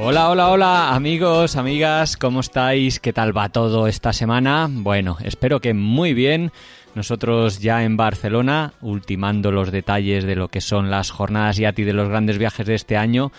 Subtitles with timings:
[0.00, 3.00] Hola, hola, hola amigos, amigas, ¿cómo estáis?
[3.00, 4.68] ¿Qué tal va todo esta semana?
[4.70, 6.52] Bueno, espero que muy bien.
[6.94, 11.92] Nosotros ya en Barcelona, ultimando los detalles de lo que son las jornadas YATI de
[11.92, 13.32] los grandes viajes de este año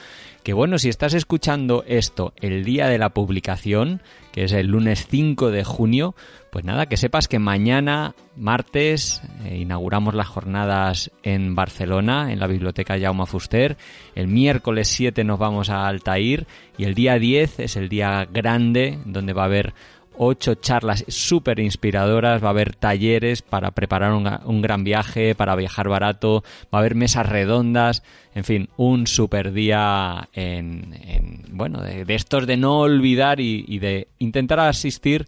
[0.43, 5.07] que bueno, si estás escuchando esto el día de la publicación, que es el lunes
[5.07, 6.15] 5 de junio,
[6.51, 12.47] pues nada, que sepas que mañana, martes, eh, inauguramos las jornadas en Barcelona, en la
[12.47, 13.77] Biblioteca Jaume Fuster.
[14.15, 18.99] El miércoles 7 nos vamos a Altair y el día 10 es el día grande
[19.05, 19.73] donde va a haber
[20.21, 25.87] ocho charlas súper inspiradoras, va a haber talleres para preparar un, gran viaje, para viajar
[25.87, 28.03] barato, va a haber mesas redondas,
[28.35, 34.59] en fin, un super día en, bueno, de, estos de no olvidar y de intentar
[34.59, 35.25] asistir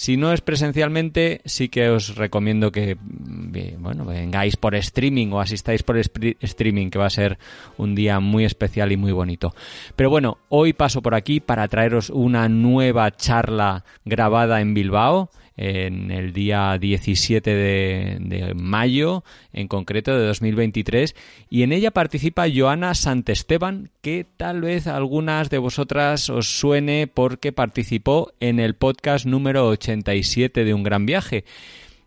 [0.00, 5.40] si no es presencialmente, sí que os recomiendo que mm, bueno, vengáis por streaming o
[5.40, 7.38] asistáis por streaming, que va a ser
[7.76, 9.54] un día muy especial y muy bonito.
[9.96, 15.28] Pero bueno, hoy paso por aquí para traeros una nueva charla grabada en Bilbao
[15.60, 21.14] en el día 17 de, mayo, en concreto de 2023,
[21.50, 27.52] y en ella participa Joana Santesteban, que tal vez algunas de vosotras os suene porque
[27.52, 31.44] participó en el podcast número 87 de Un Gran Viaje.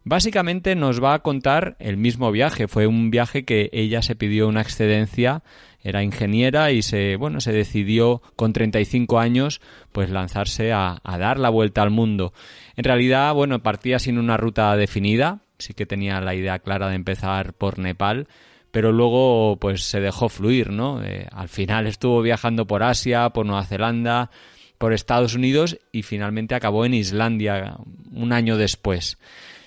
[0.03, 2.67] Básicamente nos va a contar el mismo viaje.
[2.67, 5.43] Fue un viaje que ella se pidió una excedencia,
[5.83, 9.61] era ingeniera y se, bueno, se decidió con 35 años
[9.91, 12.33] pues lanzarse a, a dar la vuelta al mundo.
[12.75, 16.95] En realidad, bueno, partía sin una ruta definida, sí que tenía la idea clara de
[16.95, 18.27] empezar por Nepal,
[18.71, 21.03] pero luego pues se dejó fluir, ¿no?
[21.03, 24.31] Eh, al final estuvo viajando por Asia, por Nueva Zelanda,
[24.79, 27.77] por Estados Unidos y finalmente acabó en Islandia
[28.11, 29.19] un año después.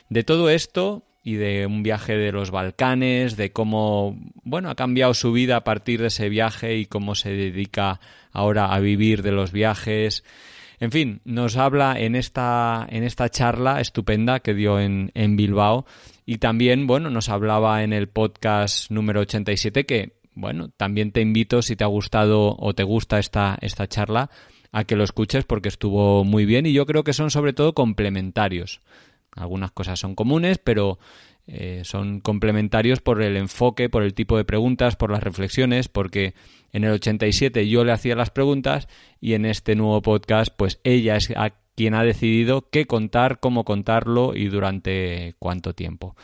[0.09, 5.13] De todo esto y de un viaje de los Balcanes, de cómo, bueno, ha cambiado
[5.13, 7.99] su vida a partir de ese viaje y cómo se dedica
[8.31, 10.23] ahora a vivir de los viajes.
[10.79, 15.85] En fin, nos habla en esta, en esta charla estupenda que dio en, en Bilbao
[16.27, 21.61] y también, bueno, nos hablaba en el podcast número 87 que, bueno, también te invito,
[21.61, 24.31] si te ha gustado o te gusta esta, esta charla,
[24.71, 27.75] a que lo escuches porque estuvo muy bien y yo creo que son sobre todo
[27.75, 28.81] complementarios.
[29.37, 30.99] Algunas cosas son comunes, pero
[31.47, 36.35] eh, son complementarios por el enfoque, por el tipo de preguntas, por las reflexiones, porque
[36.73, 38.89] en el 87 yo le hacía las preguntas
[39.21, 43.65] y en este nuevo podcast, pues ella es a quien ha decidido qué contar, cómo
[43.65, 46.17] contarlo y durante cuánto tiempo.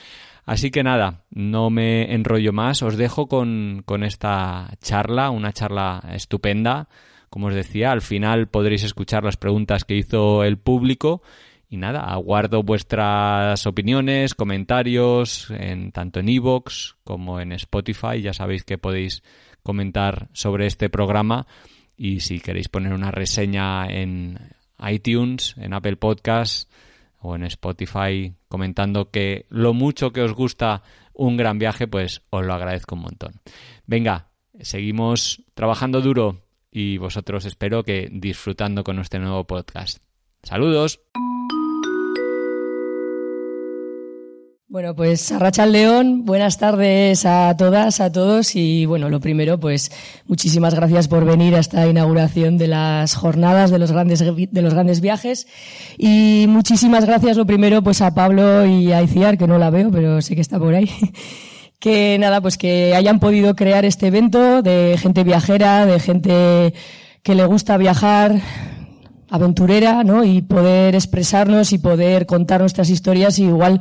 [0.45, 6.03] Así que nada, no me enrollo más, os dejo con, con esta charla, una charla
[6.15, 6.89] estupenda.
[7.31, 11.23] Como os decía, al final podréis escuchar las preguntas que hizo el público
[11.73, 18.21] y nada, aguardo vuestras opiniones, comentarios, en, tanto en iVoox como en Spotify.
[18.21, 19.23] Ya sabéis que podéis
[19.63, 21.47] comentar sobre este programa
[21.97, 24.39] y si queréis poner una reseña en
[24.87, 26.69] iTunes, en Apple Podcasts
[27.21, 30.83] o en Spotify comentando que lo mucho que os gusta
[31.15, 33.41] un gran viaje, pues os lo agradezco un montón.
[33.87, 34.29] Venga,
[34.61, 40.03] seguimos trabajando duro y vosotros espero que disfrutando con este nuevo podcast.
[40.43, 41.01] Saludos.
[44.73, 49.93] Bueno, pues Arracha León, buenas tardes a todas, a todos y bueno, lo primero, pues
[50.27, 54.73] muchísimas gracias por venir a esta inauguración de las jornadas de los grandes de los
[54.73, 55.47] grandes viajes
[55.99, 59.91] y muchísimas gracias lo primero pues a Pablo y a Iciar que no la veo,
[59.91, 60.91] pero sé que está por ahí.
[61.79, 66.75] Que nada, pues que hayan podido crear este evento de gente viajera, de gente
[67.25, 68.41] que le gusta viajar,
[69.29, 70.23] aventurera, ¿no?
[70.23, 73.81] Y poder expresarnos y poder contar nuestras historias y igual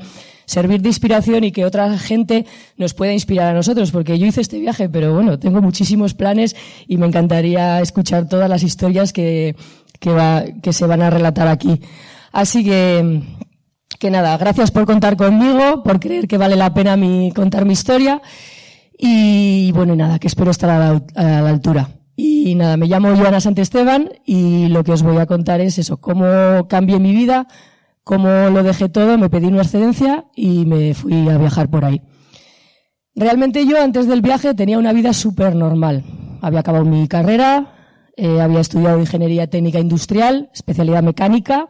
[0.51, 2.45] servir de inspiración y que otra gente
[2.77, 6.55] nos pueda inspirar a nosotros, porque yo hice este viaje, pero bueno, tengo muchísimos planes
[6.87, 9.55] y me encantaría escuchar todas las historias que,
[9.99, 11.81] que, va, que se van a relatar aquí.
[12.33, 13.21] Así que,
[13.97, 17.73] que nada, gracias por contar conmigo, por creer que vale la pena mi, contar mi
[17.73, 18.21] historia.
[18.97, 21.89] Y bueno, nada, que espero estar a la, a la altura.
[22.17, 25.97] Y nada, me llamo Joana Santesteban y lo que os voy a contar es eso,
[25.97, 27.47] cómo cambié mi vida,
[28.03, 32.01] cómo lo dejé todo, me pedí una excedencia y me fui a viajar por ahí.
[33.15, 36.03] Realmente yo antes del viaje tenía una vida súper normal.
[36.41, 37.75] Había acabado mi carrera,
[38.15, 41.67] eh, había estudiado ingeniería técnica industrial, especialidad mecánica,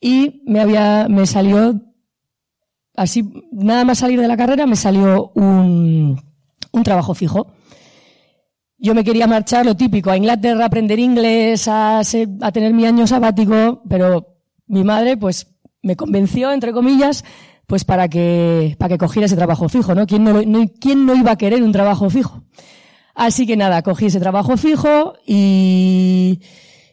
[0.00, 1.74] y me había, me salió,
[2.94, 6.20] así, nada más salir de la carrera, me salió un,
[6.72, 7.52] un trabajo fijo.
[8.78, 13.08] Yo me quería marchar, lo típico, a Inglaterra, aprender inglés, a, a tener mi año
[13.08, 14.37] sabático, pero
[14.68, 17.24] mi madre, pues, me convenció, entre comillas,
[17.66, 20.06] pues para que, para que cogiera ese trabajo fijo, ¿no?
[20.06, 20.40] ¿Quién no,
[20.80, 22.42] ¿Quién no iba a querer un trabajo fijo?
[23.14, 26.40] Así que nada, cogí ese trabajo fijo y,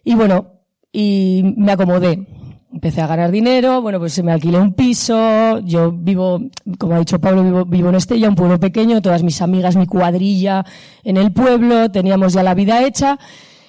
[0.04, 2.28] y bueno, y me acomodé.
[2.74, 6.42] Empecé a ganar dinero, bueno, pues se me alquilé un piso, yo vivo,
[6.78, 9.86] como ha dicho Pablo, vivo, vivo en Estella, un pueblo pequeño, todas mis amigas, mi
[9.86, 10.66] cuadrilla
[11.04, 13.18] en el pueblo, teníamos ya la vida hecha.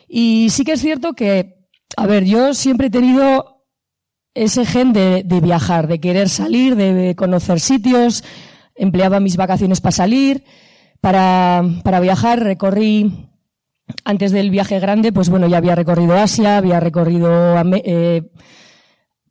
[0.08, 3.55] Y sí que es cierto que, a ver, yo siempre he tenido
[4.36, 8.22] ese gen de, de, viajar, de querer salir, de conocer sitios,
[8.74, 10.44] empleaba mis vacaciones para salir,
[11.00, 13.30] para, para viajar, recorrí,
[14.04, 17.54] antes del viaje grande, pues bueno, ya había recorrido Asia, había recorrido
[17.84, 18.22] eh,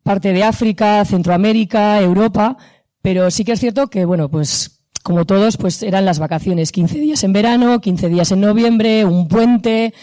[0.02, 2.56] parte de África, Centroamérica, Europa,
[3.02, 6.98] pero sí que es cierto que, bueno, pues como todos, pues eran las vacaciones, 15
[6.98, 9.94] días en verano, 15 días en noviembre, un puente,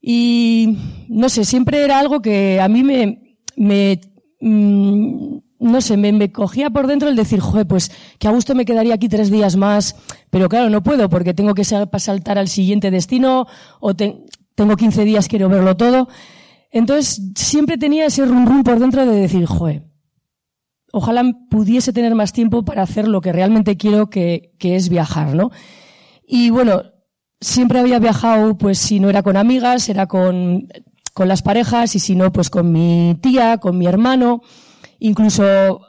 [0.00, 0.78] y
[1.08, 3.29] no sé, siempre era algo que a mí me,
[3.60, 4.00] me,
[4.40, 8.54] mmm, no sé, me, me, cogía por dentro el decir, joder, pues que a gusto
[8.54, 9.96] me quedaría aquí tres días más,
[10.30, 13.46] pero claro, no puedo porque tengo que saltar al siguiente destino
[13.78, 14.24] o te,
[14.54, 16.08] tengo 15 días, quiero verlo todo.
[16.70, 19.84] Entonces, siempre tenía ese rum rum por dentro de decir, joder,
[20.90, 25.34] ojalá pudiese tener más tiempo para hacer lo que realmente quiero, que, que es viajar,
[25.34, 25.50] ¿no?
[26.26, 26.82] Y bueno,
[27.42, 30.68] siempre había viajado, pues si no era con amigas, era con
[31.12, 34.42] con las parejas y si no, pues con mi tía, con mi hermano.
[34.98, 35.80] Incluso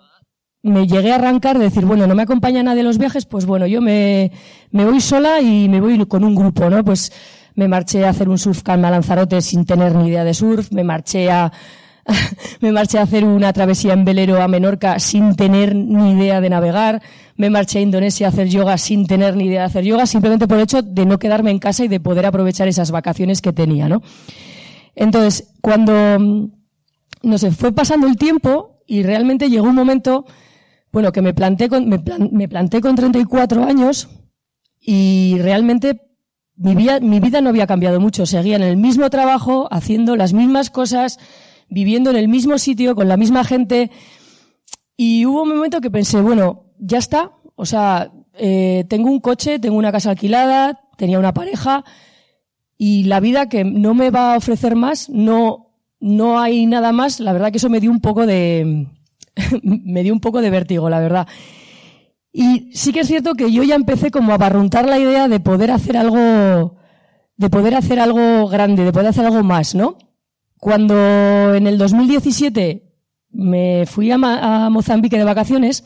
[0.63, 3.45] me llegué a arrancar de decir, bueno, no me acompaña nadie en los viajes, pues
[3.45, 4.31] bueno, yo me,
[4.71, 6.83] me voy sola y me voy con un grupo, ¿no?
[6.83, 7.11] Pues
[7.55, 10.71] me marché a hacer un surf calma a Lanzarote sin tener ni idea de surf,
[10.71, 11.51] me marché a,
[12.61, 16.49] me marché a hacer una travesía en velero a Menorca sin tener ni idea de
[16.49, 17.01] navegar,
[17.35, 20.47] me marché a Indonesia a hacer yoga sin tener ni idea de hacer yoga, simplemente
[20.47, 23.51] por el hecho de no quedarme en casa y de poder aprovechar esas vacaciones que
[23.51, 24.01] tenía, ¿no?
[24.95, 26.49] Entonces, cuando,
[27.23, 30.25] no sé, fue pasando el tiempo y realmente llegó un momento,
[30.91, 34.09] bueno, que me planté con, me, plan, me planté con 34 años
[34.79, 36.01] y realmente
[36.55, 38.25] mi vida, mi vida no había cambiado mucho.
[38.25, 41.19] Seguía en el mismo trabajo, haciendo las mismas cosas,
[41.69, 43.91] viviendo en el mismo sitio, con la misma gente.
[44.97, 47.31] Y hubo un momento que pensé, bueno, ya está.
[47.55, 51.83] O sea, eh, tengo un coche, tengo una casa alquilada, tenía una pareja,
[52.83, 55.67] y la vida que no me va a ofrecer más, no,
[55.99, 58.87] no hay nada más, la verdad que eso me dio un poco de,
[59.61, 61.27] me dio un poco de vértigo, la verdad.
[62.33, 65.39] Y sí que es cierto que yo ya empecé como a barruntar la idea de
[65.39, 66.77] poder hacer algo,
[67.37, 69.99] de poder hacer algo grande, de poder hacer algo más, ¿no?
[70.59, 72.95] Cuando en el 2017
[73.29, 75.83] me fui a, a Mozambique de vacaciones,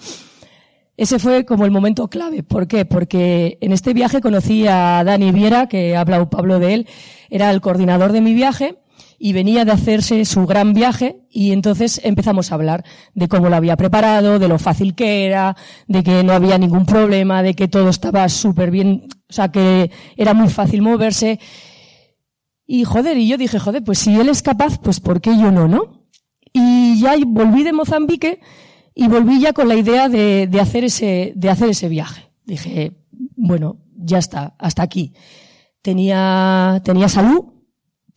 [0.98, 2.44] ese fue como el momento clave.
[2.44, 2.86] ¿Por qué?
[2.86, 6.88] Porque en este viaje conocí a Dani Viera, que ha hablado Pablo de él,
[7.30, 8.78] era el coordinador de mi viaje
[9.18, 12.84] y venía de hacerse su gran viaje y entonces empezamos a hablar
[13.14, 15.56] de cómo lo había preparado, de lo fácil que era,
[15.88, 19.92] de que no había ningún problema, de que todo estaba súper bien, o sea, que
[20.16, 21.40] era muy fácil moverse.
[22.66, 25.52] Y joder, y yo dije, joder, pues si él es capaz, pues ¿por qué yo
[25.52, 26.08] no, no?
[26.54, 28.40] Y ya volví de Mozambique
[28.96, 32.32] y volví ya con la idea de, de, hacer ese, de hacer ese viaje.
[32.46, 32.94] Dije,
[33.36, 35.14] bueno, ya está, hasta aquí.
[35.82, 37.46] Tenía, tenía salud,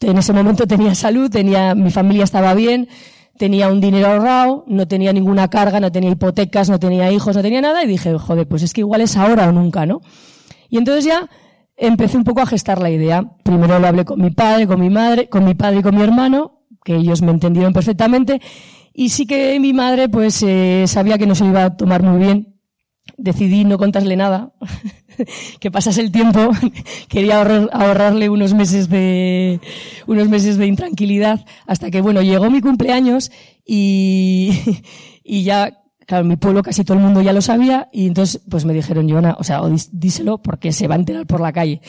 [0.01, 2.89] en ese momento tenía salud, tenía, mi familia estaba bien,
[3.37, 7.43] tenía un dinero ahorrado, no tenía ninguna carga, no tenía hipotecas, no tenía hijos, no
[7.43, 10.01] tenía nada, y dije, joder, pues es que igual es ahora o nunca, ¿no?
[10.69, 11.29] Y entonces ya
[11.77, 13.25] empecé un poco a gestar la idea.
[13.43, 16.03] Primero lo hablé con mi padre, con mi madre, con mi padre y con mi
[16.03, 18.41] hermano, que ellos me entendieron perfectamente,
[18.99, 22.19] y sí que mi madre, pues, eh, sabía que no se iba a tomar muy
[22.19, 22.57] bien.
[23.17, 24.53] decidí no contarle nada,
[25.61, 26.51] que pasase el tiempo,
[27.09, 29.61] quería ahorrarle unos meses de,
[30.09, 33.31] unos meses de intranquilidad, hasta que, bueno, llegó mi cumpleaños
[33.65, 34.83] y,
[35.23, 38.65] y ya, claro, mi pueblo casi todo el mundo ya lo sabía, y entonces, pues
[38.65, 41.81] me dijeron, Joana, o sea, o díselo porque se va a enterar por la calle.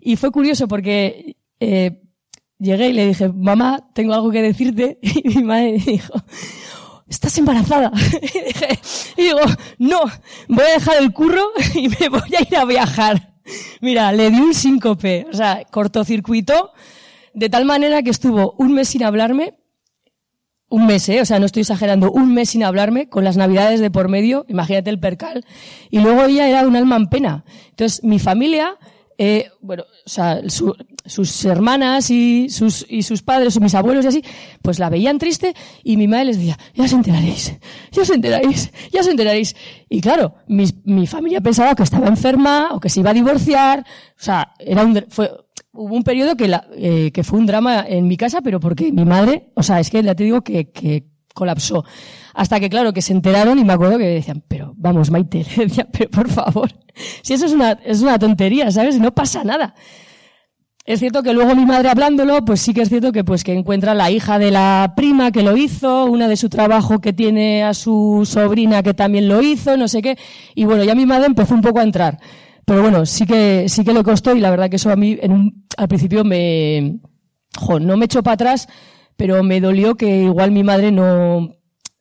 [0.00, 2.05] Y fue curioso porque, eh,
[2.58, 6.14] llegué y le dije, mamá, tengo algo que decirte, y mi madre dijo,
[7.08, 7.92] ¿estás embarazada?
[9.16, 9.40] y, digo,
[9.78, 10.00] no,
[10.48, 13.34] voy a dejar el curro y me voy a ir a viajar.
[13.80, 16.72] Mira, le di un síncope, o sea, cortocircuito,
[17.32, 19.54] de tal manera que estuvo un mes sin hablarme,
[20.68, 21.20] un mes, ¿eh?
[21.20, 24.44] o sea, no estoy exagerando, un mes sin hablarme, con las navidades de por medio,
[24.48, 25.44] imagínate el percal,
[25.90, 27.44] y luego ella era un alma en pena.
[27.70, 28.76] Entonces, mi familia,
[29.18, 34.24] eh, bueno, o sea, sus hermanas y sus, y sus padres mis abuelos y así,
[34.60, 37.54] pues la veían triste y mi madre les decía, ya se enteraréis,
[37.92, 39.56] ya se enteraréis, ya se enteraréis.
[39.88, 43.80] Y claro, mi, mi familia pensaba que estaba enferma o que se iba a divorciar,
[43.80, 45.30] o sea, era un, fue,
[45.72, 48.92] hubo un periodo que, la, eh, que fue un drama en mi casa, pero porque
[48.92, 51.84] mi madre, o sea, es que ya te digo que, que colapsó.
[52.36, 55.88] Hasta que, claro, que se enteraron y me acuerdo que decían, pero vamos, Maite, decía,
[55.90, 56.70] pero por favor,
[57.22, 59.00] si eso es una, es una tontería, ¿sabes?
[59.00, 59.74] No pasa nada.
[60.84, 63.54] Es cierto que luego mi madre hablándolo, pues sí que es cierto que pues que
[63.54, 67.64] encuentra la hija de la prima que lo hizo, una de su trabajo que tiene
[67.64, 70.18] a su sobrina que también lo hizo, no sé qué.
[70.54, 72.20] Y bueno, ya mi madre empezó un poco a entrar.
[72.66, 75.18] Pero bueno, sí que, sí que le costó y la verdad que eso a mí
[75.22, 77.00] en un, al principio me,
[77.58, 78.68] jo, no me echó para atrás,
[79.16, 81.55] pero me dolió que igual mi madre no,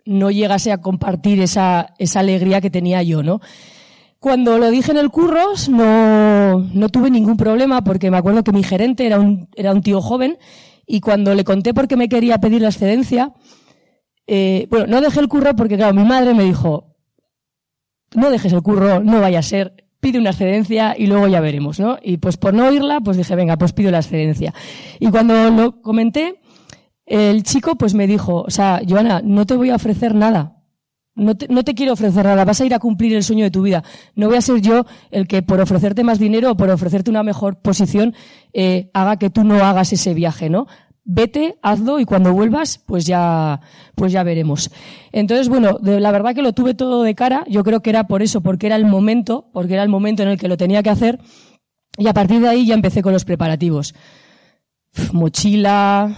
[0.06, 3.42] no llegase a compartir esa, esa alegría que tenía yo, ¿no?
[4.20, 8.52] Cuando lo dije en el Curros no, no tuve ningún problema porque me acuerdo que
[8.52, 10.38] mi gerente era un, era un tío joven
[10.88, 13.34] y cuando le conté por qué me quería pedir la excedencia,
[14.28, 16.96] eh, bueno, no dejé el curro porque claro, mi madre me dijo,
[18.16, 21.80] no dejes el curro, no vaya a ser, pide una excedencia y luego ya veremos,
[21.80, 21.98] ¿no?
[22.02, 24.54] Y pues por no oírla, pues dije, venga, pues pido la excedencia.
[25.00, 26.40] Y cuando lo comenté,
[27.06, 30.52] el chico pues me dijo, o sea, Joana, no te voy a ofrecer nada.
[31.18, 33.52] No te, no te, quiero ofrecer nada, vas a ir a cumplir el sueño de
[33.52, 33.84] tu vida.
[34.16, 37.24] No voy a ser yo el que por ofrecerte más dinero o por ofrecerte una
[37.24, 38.14] mejor posición
[38.52, 40.68] eh, haga que tú no hagas ese viaje, ¿no?
[41.06, 43.62] Vete, hazlo y cuando vuelvas, pues ya,
[43.94, 44.72] pues ya veremos.
[45.14, 47.46] Entonces, bueno, de, la verdad que lo tuve todo de cara.
[47.48, 50.30] Yo creo que era por eso, porque era el momento, porque era el momento en
[50.30, 51.20] el que lo tenía que hacer.
[51.98, 53.94] Y a partir de ahí ya empecé con los preparativos.
[55.14, 56.18] mochila,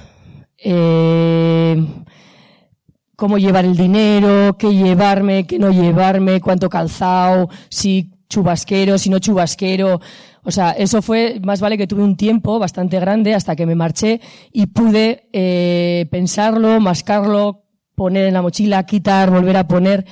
[0.57, 1.85] eh,
[3.15, 9.19] cómo llevar el dinero, qué llevarme, qué no llevarme, cuánto calzado, si chubasquero, si no
[9.19, 9.99] chubasquero.
[10.43, 13.75] O sea, eso fue, más vale que tuve un tiempo bastante grande hasta que me
[13.75, 14.21] marché
[14.51, 20.05] y pude eh, pensarlo, mascarlo, poner en la mochila, quitar, volver a poner.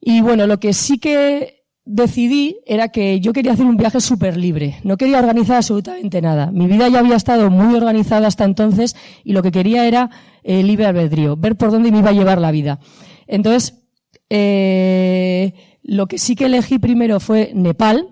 [0.00, 1.55] Y bueno, lo que sí que
[1.86, 4.76] decidí era que yo quería hacer un viaje súper libre.
[4.82, 6.50] No quería organizar absolutamente nada.
[6.50, 10.10] Mi vida ya había estado muy organizada hasta entonces y lo que quería era
[10.42, 12.80] eh, libre albedrío, ver por dónde me iba a llevar la vida.
[13.26, 13.82] Entonces,
[14.28, 18.08] eh, lo que sí que elegí primero fue Nepal.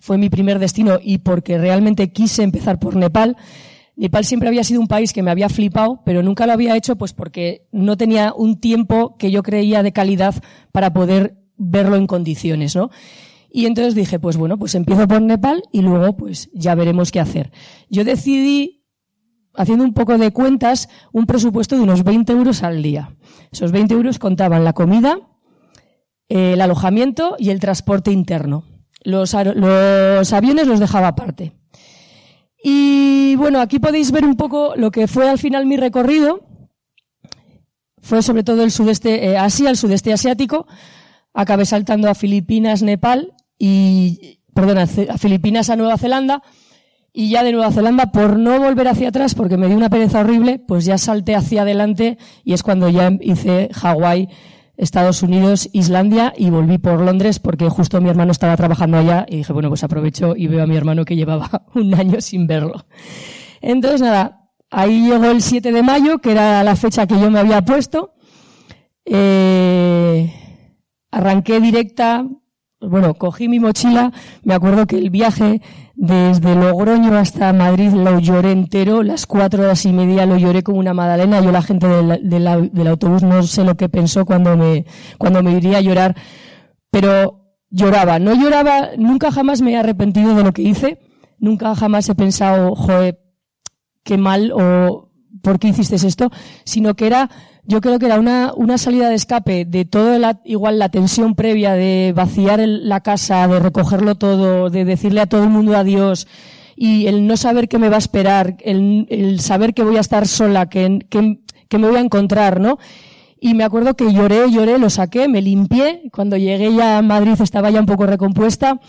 [0.00, 3.36] Fue mi primer destino y porque realmente quise empezar por Nepal.
[3.94, 6.96] Nepal siempre había sido un país que me había flipado, pero nunca lo había hecho
[6.96, 10.34] pues porque no tenía un tiempo que yo creía de calidad
[10.72, 12.90] para poder verlo en condiciones, ¿no?
[13.50, 17.20] Y entonces dije, pues bueno, pues empiezo por Nepal y luego pues ya veremos qué
[17.20, 17.52] hacer.
[17.90, 18.86] Yo decidí,
[19.54, 23.14] haciendo un poco de cuentas, un presupuesto de unos 20 euros al día.
[23.50, 25.18] Esos 20 euros contaban la comida,
[26.28, 28.64] el alojamiento y el transporte interno.
[29.04, 31.52] Los, los aviones los dejaba aparte.
[32.64, 36.40] Y bueno, aquí podéis ver un poco lo que fue al final mi recorrido.
[38.00, 40.66] Fue sobre todo el sudeste eh, Asia, el sudeste asiático,
[41.34, 46.42] acabé saltando a Filipinas, Nepal y, perdón, a Filipinas, a Nueva Zelanda.
[47.14, 50.20] Y ya de Nueva Zelanda, por no volver hacia atrás, porque me dio una pereza
[50.20, 54.30] horrible, pues ya salté hacia adelante y es cuando ya hice Hawái,
[54.78, 59.36] Estados Unidos, Islandia y volví por Londres porque justo mi hermano estaba trabajando allá y
[59.38, 62.86] dije, bueno, pues aprovecho y veo a mi hermano que llevaba un año sin verlo.
[63.60, 67.38] Entonces, nada, ahí llegó el 7 de mayo, que era la fecha que yo me
[67.38, 68.14] había puesto.
[69.04, 70.32] Eh,
[71.12, 72.26] arranqué directa,
[72.80, 75.60] bueno, cogí mi mochila, me acuerdo que el viaje
[75.94, 80.80] desde Logroño hasta Madrid lo lloré entero, las cuatro horas y media lo lloré como
[80.80, 82.28] una madalena, yo la gente del,
[82.72, 84.86] del, autobús no sé lo que pensó cuando me,
[85.18, 86.16] cuando me iría a llorar,
[86.90, 90.98] pero lloraba, no lloraba, nunca jamás me he arrepentido de lo que hice,
[91.38, 93.20] nunca jamás he pensado, joder,
[94.02, 95.11] qué mal o
[95.42, 96.30] ¿por qué hiciste esto?
[96.64, 97.30] Sino que era,
[97.64, 101.34] yo creo que era una, una salida de escape de todo la, igual la tensión
[101.34, 106.26] previa de vaciar la casa, de recogerlo todo, de decirle a todo el mundo adiós
[106.76, 110.00] y el no saber qué me va a esperar, el, el saber que voy a
[110.00, 112.78] estar sola, que, que, que me voy a encontrar, ¿no?
[113.44, 116.10] Y me acuerdo que lloré, lloré, lo saqué, me limpié.
[116.12, 118.80] Cuando llegué ya a Madrid estaba ya un poco recompuesta.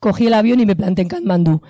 [0.00, 1.62] Cogí el avión y me planté en Katmandú.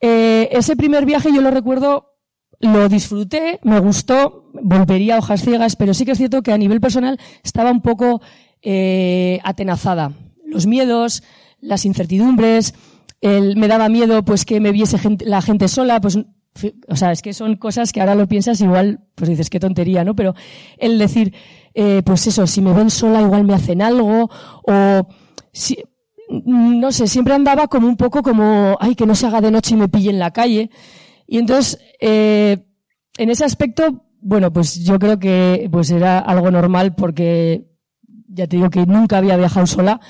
[0.00, 2.14] Eh, ese primer viaje yo lo recuerdo,
[2.60, 6.58] lo disfruté, me gustó, volvería a hojas ciegas, pero sí que es cierto que a
[6.58, 8.20] nivel personal estaba un poco
[8.62, 10.12] eh, atenazada.
[10.44, 11.22] Los miedos,
[11.60, 12.74] las incertidumbres,
[13.20, 16.18] el, me daba miedo pues que me viese la gente sola, pues
[16.88, 20.04] o sea, es que son cosas que ahora lo piensas igual, pues dices qué tontería,
[20.04, 20.14] ¿no?
[20.14, 20.34] Pero
[20.78, 21.32] el decir,
[21.74, 24.28] eh, pues eso, si me ven sola igual me hacen algo,
[24.66, 25.08] o
[25.52, 25.78] si,
[26.28, 29.74] no sé, siempre andaba como un poco como, ay, que no se haga de noche
[29.74, 30.70] y me pille en la calle.
[31.30, 32.56] Y entonces, eh,
[33.18, 37.68] en ese aspecto, bueno, pues yo creo que pues era algo normal porque
[38.28, 40.00] ya te digo que nunca había viajado sola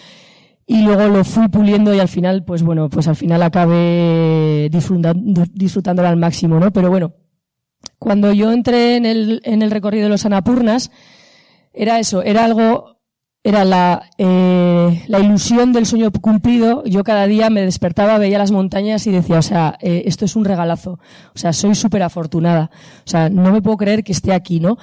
[0.65, 5.45] y luego lo fui puliendo y al final, pues bueno, pues al final acabé disfrutando,
[5.53, 6.71] disfrutándolo al máximo, ¿no?
[6.71, 7.15] Pero bueno,
[7.99, 10.93] cuando yo entré en el, en el recorrido de los Anapurnas,
[11.73, 12.98] era eso, era algo
[13.45, 16.85] era la, eh, la ilusión del sueño cumplido.
[16.85, 20.37] Yo cada día me despertaba, veía las montañas y decía, o sea, eh, esto es
[20.37, 20.99] un regalazo.
[21.35, 22.71] O sea, soy súper afortunada.
[23.07, 24.77] O sea, no me puedo creer que esté aquí, ¿no?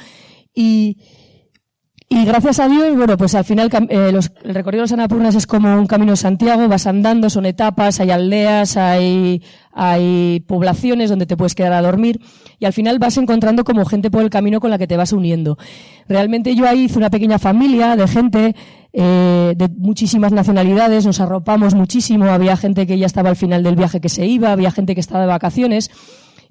[0.54, 0.98] Y,
[2.08, 5.34] y gracias a Dios, bueno, pues al final eh, los, el recorrido de los Anapurnas
[5.34, 11.26] es como un camino Santiago, vas andando, son etapas, hay aldeas, hay, hay poblaciones donde
[11.26, 12.22] te puedes quedar a dormir
[12.60, 15.14] y al final vas encontrando como gente por el camino con la que te vas
[15.14, 15.58] uniendo.
[16.08, 18.56] Realmente yo ahí hice una pequeña familia de gente
[18.94, 23.76] eh, de muchísimas nacionalidades, nos arropamos muchísimo, había gente que ya estaba al final del
[23.76, 25.90] viaje que se iba, había gente que estaba de vacaciones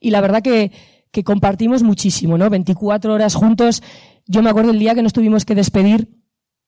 [0.01, 0.73] y la verdad que,
[1.13, 2.51] que compartimos muchísimo, ¿no?
[2.51, 3.83] 24 horas juntos
[4.27, 6.09] yo me acuerdo el día que nos tuvimos que despedir,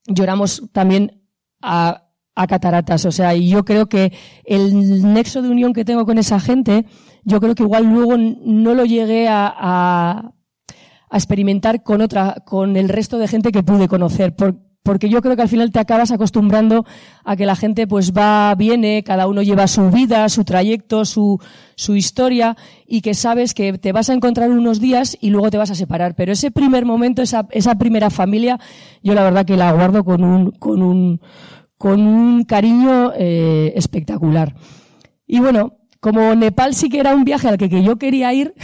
[0.07, 1.23] lloramos también
[1.63, 2.03] a,
[2.49, 3.07] cataratas.
[3.07, 4.13] O sea, y yo creo que
[4.45, 6.85] el nexo de unión que tengo con esa gente,
[7.25, 10.33] yo creo que igual luego no lo llegué a,
[11.11, 14.37] experimentar con otra, con el resto de gente que pude conocer.
[14.37, 16.87] Por, porque yo creo que al final te acabas acostumbrando
[17.25, 21.41] a que la gente pues va, viene, cada uno lleva su vida, su trayecto, su,
[21.75, 22.57] su historia
[22.87, 25.75] y que sabes que te vas a encontrar unos días y luego te vas a
[25.75, 26.15] separar.
[26.15, 28.61] Pero ese primer momento, esa, esa primera familia,
[29.03, 31.21] yo la verdad que la guardo con un, con un,
[31.77, 34.55] con un cariño eh, espectacular.
[35.27, 38.55] Y bueno, como Nepal sí que era un viaje al que, yo quería ir,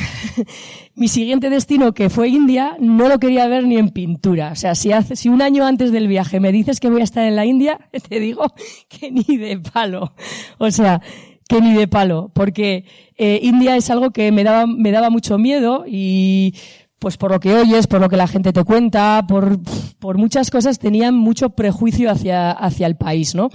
[0.95, 4.53] mi siguiente destino, que fue India, no lo quería ver ni en pintura.
[4.53, 7.05] O sea, si, hace, si un año antes del viaje me dices que voy a
[7.05, 8.45] estar en la India, te digo
[8.89, 10.15] que ni de palo.
[10.59, 11.03] O sea,
[11.49, 12.31] que ni de palo.
[12.33, 12.85] Porque
[13.17, 16.55] eh, India es algo que me daba, me daba mucho miedo y
[17.01, 19.59] pues por lo que oyes, por lo que la gente te cuenta, por,
[19.99, 23.51] por muchas cosas tenían mucho prejuicio hacia, hacia el país, ¿no?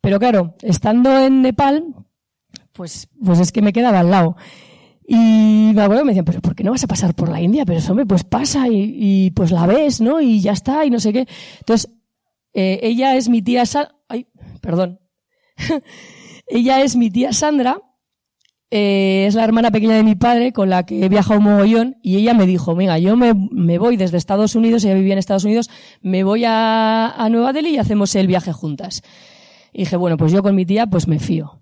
[0.00, 1.84] Pero claro, estando en Nepal,
[2.80, 4.36] pues, pues es que me quedaba al lado.
[5.06, 7.66] Y me acuerdo me decían, pero ¿por qué no vas a pasar por la India?
[7.66, 10.22] Pero hombre, pues pasa y, pues la ves, ¿no?
[10.22, 11.26] Y ya está, y no sé qué.
[11.58, 11.90] Entonces,
[12.54, 14.28] eh, ella es mi tía Sandra, ay,
[14.62, 14.98] perdón.
[16.46, 17.82] ella es mi tía Sandra,
[18.70, 22.16] es la hermana pequeña de mi padre con la que he viajado un mogollón y
[22.16, 25.44] ella me dijo, venga, yo me, me voy desde Estados Unidos, ella vivía en Estados
[25.44, 25.68] Unidos,
[26.00, 29.02] me voy a, a Nueva Delhi y hacemos el viaje juntas.
[29.70, 31.60] Y dije, bueno, pues yo con mi tía pues me fío.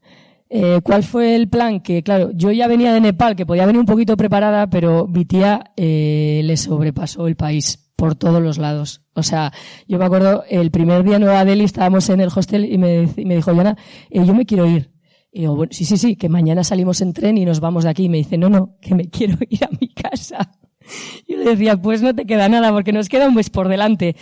[0.50, 1.80] Eh, ¿Cuál fue el plan?
[1.80, 5.24] Que, claro, yo ya venía de Nepal, que podía venir un poquito preparada, pero mi
[5.24, 9.02] tía eh, le sobrepasó el país por todos los lados.
[9.14, 9.52] O sea,
[9.86, 13.08] yo me acuerdo, el primer día en Nueva Delhi estábamos en el hostel y me,
[13.16, 13.76] me dijo, Yana,
[14.10, 14.90] eh, yo me quiero ir.
[15.32, 17.90] Y digo, bueno, sí, sí, sí, que mañana salimos en tren y nos vamos de
[17.90, 18.04] aquí.
[18.04, 20.52] Y me dice, no, no, que me quiero ir a mi casa.
[21.28, 24.16] Yo le decía, pues no te queda nada porque nos queda un mes por delante.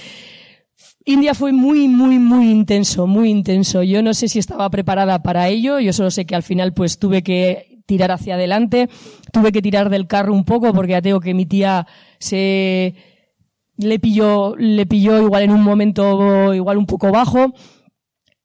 [1.09, 3.85] India fue muy, muy, muy intenso, muy intenso.
[3.85, 5.79] Yo no sé si estaba preparada para ello.
[5.79, 8.89] Yo solo sé que al final pues tuve que tirar hacia adelante.
[9.33, 11.87] Tuve que tirar del carro un poco porque ya tengo que mi tía
[12.19, 12.97] se
[13.77, 17.55] le pilló, le pilló igual en un momento igual un poco bajo.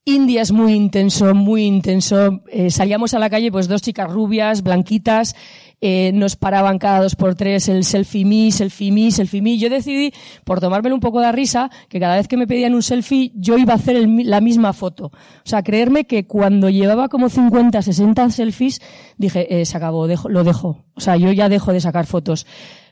[0.06, 2.42] India es muy intenso, muy intenso.
[2.48, 5.36] Eh, salíamos a la calle, pues dos chicas rubias, blanquitas,
[5.80, 9.60] eh, nos paraban cada dos por tres el selfie me, selfie me, selfie me.
[9.60, 10.12] Yo decidí,
[10.44, 13.60] por tomármelo un poco de risa, que cada vez que me pedían un selfie, yo
[13.60, 15.06] iba a hacer la misma foto.
[15.06, 15.12] O
[15.44, 18.82] sea, creerme que cuando llevaba como 50, 60 selfies,
[19.18, 20.84] dije, eh, se acabó, dejo, lo dejo.
[20.96, 22.48] O sea, yo ya dejo de sacar fotos.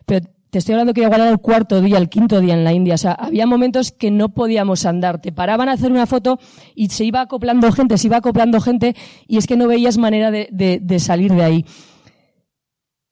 [0.05, 2.73] Pero te estoy hablando que igual era el cuarto día, el quinto día en la
[2.73, 2.95] India.
[2.95, 5.21] O sea, había momentos que no podíamos andar.
[5.21, 6.39] Te paraban a hacer una foto
[6.73, 8.95] y se iba acoplando gente, se iba acoplando gente
[9.27, 11.65] y es que no veías manera de, salir de ahí.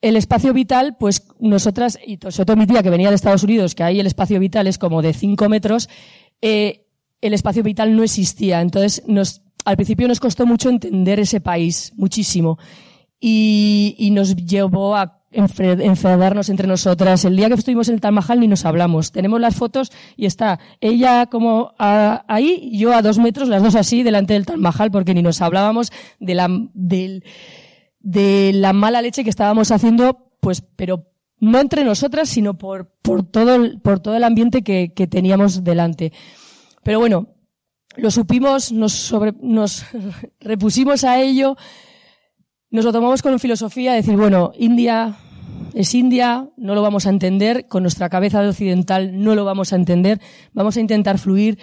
[0.02, 3.76] el espacio vital, pues nosotras, y sobre todo mi tía que venía de Estados Unidos,
[3.76, 5.89] que ahí el espacio vital es como de 5 metros,
[6.41, 6.88] eh,
[7.21, 8.62] el espacio vital no existía.
[8.62, 12.58] Entonces, nos, al principio nos costó mucho entender ese país, muchísimo.
[13.19, 17.26] Y nos llevó a enfadarnos entre nosotras.
[17.26, 19.12] El día que estuvimos en el Taj Mahal ni nos hablamos.
[19.12, 24.04] Tenemos las fotos y está ella como ahí, yo a dos metros, las dos así,
[24.04, 29.30] delante del Taj Mahal, porque ni nos hablábamos de la, de la mala leche que
[29.30, 34.24] estábamos haciendo, pues, pero no entre nosotras, sino por, por todo el, por todo el
[34.24, 36.13] ambiente que, que teníamos delante.
[36.84, 37.28] Pero bueno,
[37.98, 39.86] lo supimos, nos sobre, nos
[40.40, 41.58] repusimos a ello,
[42.69, 45.15] nos lo tomamos con filosofía, decir, bueno, India
[45.73, 49.73] es India, no lo vamos a entender, con nuestra cabeza de occidental no lo vamos
[49.73, 50.19] a entender,
[50.53, 51.60] vamos a intentar fluir,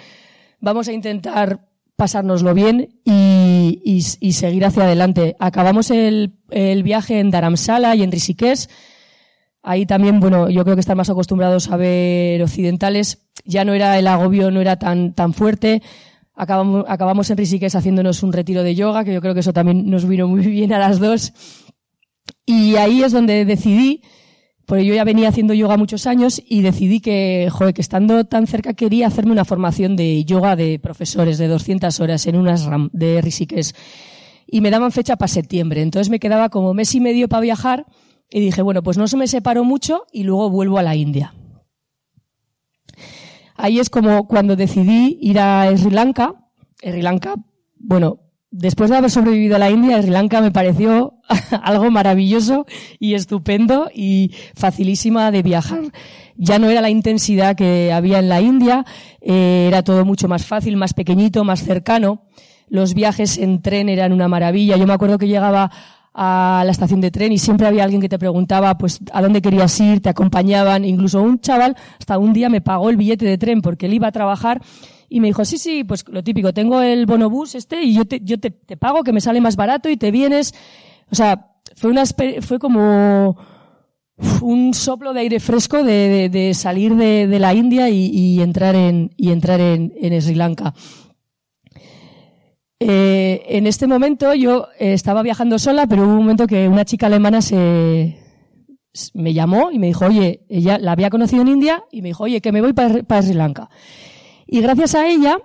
[0.59, 1.59] vamos a intentar
[1.95, 5.35] pasárnoslo bien y, seguir hacia adelante.
[5.39, 8.67] Acabamos el, el, viaje en Dharamsala y en Rishikesh.
[9.63, 13.25] Ahí también, bueno, yo creo que están más acostumbrados a ver occidentales.
[13.45, 15.81] Ya no era el agobio, no era tan, tan fuerte.
[16.35, 19.89] Acabamos, acabamos en Rishikesh haciéndonos un retiro de yoga, que yo creo que eso también
[19.89, 21.33] nos vino muy bien a las dos.
[22.45, 24.01] Y ahí es donde decidí
[24.65, 28.47] porque yo ya venía haciendo yoga muchos años y decidí que, joder, que estando tan
[28.47, 32.89] cerca quería hacerme una formación de yoga de profesores de 200 horas en unas RAM
[32.91, 33.73] de Rishikesh.
[34.47, 35.81] Y me daban fecha para septiembre.
[35.81, 37.85] Entonces me quedaba como mes y medio para viajar
[38.29, 41.33] y dije, bueno, pues no se me separó mucho y luego vuelvo a la India.
[43.55, 46.35] Ahí es como cuando decidí ir a Sri Lanka.
[46.81, 47.35] Sri Lanka,
[47.77, 48.19] bueno,
[48.51, 51.19] después de haber sobrevivido a la India, Sri Lanka me pareció
[51.63, 52.65] algo maravilloso
[52.99, 55.81] y estupendo y facilísima de viajar.
[56.35, 58.85] Ya no era la intensidad que había en la India,
[59.21, 62.23] eh, era todo mucho más fácil, más pequeñito, más cercano.
[62.67, 64.75] Los viajes en tren eran una maravilla.
[64.75, 65.71] Yo me acuerdo que llegaba
[66.15, 69.41] a la estación de tren y siempre había alguien que te preguntaba pues a dónde
[69.41, 73.37] querías ir, te acompañaban, incluso un chaval hasta un día me pagó el billete de
[73.37, 74.61] tren porque él iba a trabajar
[75.09, 78.21] y me dijo, sí, sí, pues lo típico, tengo el bonobús este y yo te,
[78.23, 80.55] yo te, te pago que me sale más barato y te vienes.
[81.11, 83.37] O sea, fue una, fue como
[84.41, 88.41] un soplo de aire fresco de, de, de salir de, de, la India y, y,
[88.41, 90.73] entrar en, y entrar en, en Sri Lanka.
[92.87, 96.85] Eh, en este momento yo eh, estaba viajando sola, pero hubo un momento que una
[96.85, 98.15] chica alemana se,
[99.15, 102.25] me llamó y me dijo, oye, ella la había conocido en India y me dijo,
[102.25, 103.71] oye, que me voy para, Sri Lanka.
[104.45, 105.39] Y gracias a ella,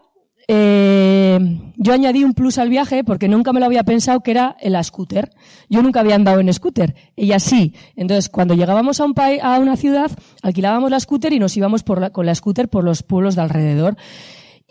[0.49, 1.39] eh,
[1.79, 4.77] yo añadí un plus al viaje porque nunca me lo había pensado que era el
[4.85, 5.31] scooter.
[5.71, 6.95] Yo nunca había andado en scooter.
[7.17, 7.75] Ella sí.
[7.97, 10.11] Entonces, cuando llegábamos a un a una ciudad,
[10.43, 13.97] alquilábamos la scooter y nos íbamos con la scooter por los pueblos de alrededor.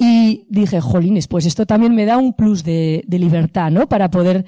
[0.02, 3.90] Y dije, jolines, pues esto también me da un plus de, libertad, ¿no?
[3.90, 4.46] Para poder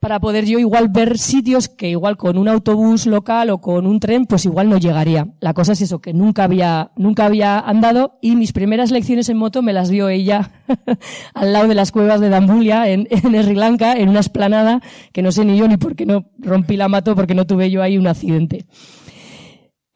[0.00, 3.98] para poder yo igual ver sitios que igual con un autobús local o con un
[3.98, 5.26] tren, pues igual no llegaría.
[5.40, 9.38] La cosa es eso, que nunca había, nunca había andado y mis primeras lecciones en
[9.38, 10.52] moto me las dio ella
[11.34, 15.22] al lado de las cuevas de Dambulia en, en Sri Lanka, en una esplanada que
[15.22, 17.82] no sé ni yo ni por qué no rompí la moto porque no tuve yo
[17.82, 18.66] ahí un accidente.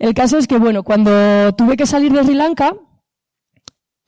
[0.01, 2.75] El caso es que, bueno, cuando tuve que salir de Sri Lanka,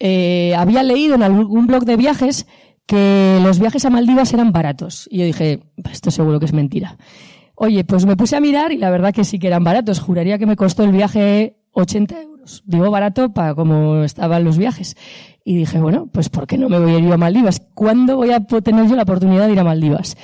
[0.07, 2.47] eh, había leído en algún blog de viajes
[2.85, 5.09] que los viajes a Maldivas eran baratos.
[5.11, 6.99] Y yo dije, esto seguro que es mentira.
[7.55, 10.01] Oye, pues me puse a mirar y la verdad que sí que eran baratos.
[10.01, 12.63] Juraría que me costó el viaje 80 euros.
[12.67, 14.95] Digo barato para como estaban los viajes.
[15.43, 17.63] Y dije, bueno, pues ¿por qué no me voy a ir a Maldivas?
[17.73, 20.19] ¿Cuándo voy a tener yo la oportunidad de ir a Maldivas?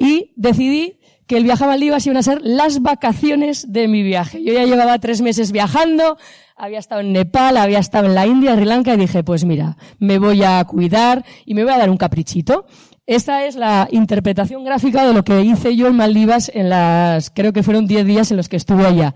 [0.00, 4.42] Y decidí que el viaje a Maldivas iban a ser las vacaciones de mi viaje.
[4.42, 6.16] Yo ya llevaba tres meses viajando,
[6.56, 9.76] había estado en Nepal, había estado en la India, Sri Lanka, y dije, pues mira,
[9.98, 12.66] me voy a cuidar y me voy a dar un caprichito.
[13.06, 17.52] Esta es la interpretación gráfica de lo que hice yo en Maldivas en las, creo
[17.52, 19.14] que fueron 10 días en los que estuve allá.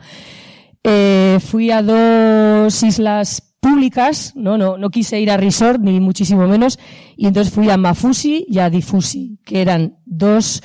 [0.82, 6.46] Eh, fui a dos islas públicas, no, no, no quise ir a resort, ni muchísimo
[6.46, 6.78] menos,
[7.16, 10.62] y entonces fui a Mafusi y a Difusi, que eran dos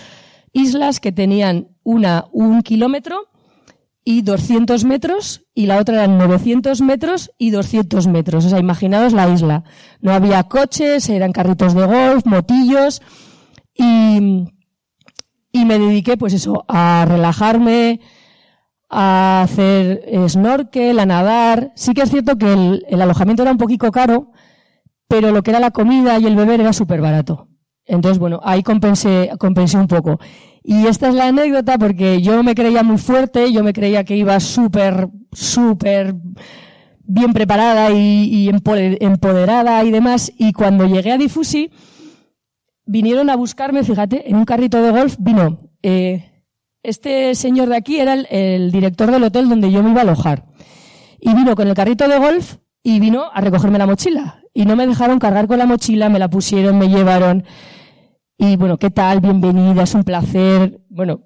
[0.53, 3.29] islas que tenían una un kilómetro
[4.03, 8.45] y 200 metros y la otra eran 900 metros y 200 metros.
[8.45, 9.63] O sea, imaginaos la isla.
[10.01, 13.01] No había coches, eran carritos de golf, motillos
[13.75, 14.47] y,
[15.51, 18.01] y me dediqué pues eso, a relajarme,
[18.91, 21.71] a hacer snorkel, a nadar.
[21.75, 24.31] Sí que es cierto que el, alojamiento era un poquito caro,
[25.07, 27.47] pero lo que era la comida y el beber era súper barato.
[27.91, 30.17] Entonces, bueno, ahí compensé, compensé un poco.
[30.63, 34.15] Y esta es la anécdota porque yo me creía muy fuerte, yo me creía que
[34.15, 36.15] iba súper, súper
[37.03, 40.31] bien preparada y, empoderada y demás.
[40.37, 41.69] Y cuando llegué a Difusi,
[42.85, 46.31] vinieron a buscarme, fíjate, en un carrito de golf vino eh,
[46.83, 50.45] este señor de aquí era el, director del hotel donde yo me iba a alojar.
[51.19, 54.43] Y vino con el carrito de golf y vino a recogerme la mochila.
[54.53, 57.43] Y no me dejaron cargar con la mochila, me la pusieron, me llevaron.
[58.43, 59.19] Y bueno, ¿qué tal?
[59.19, 60.81] Bienvenida, es un placer.
[60.89, 61.21] Bueno,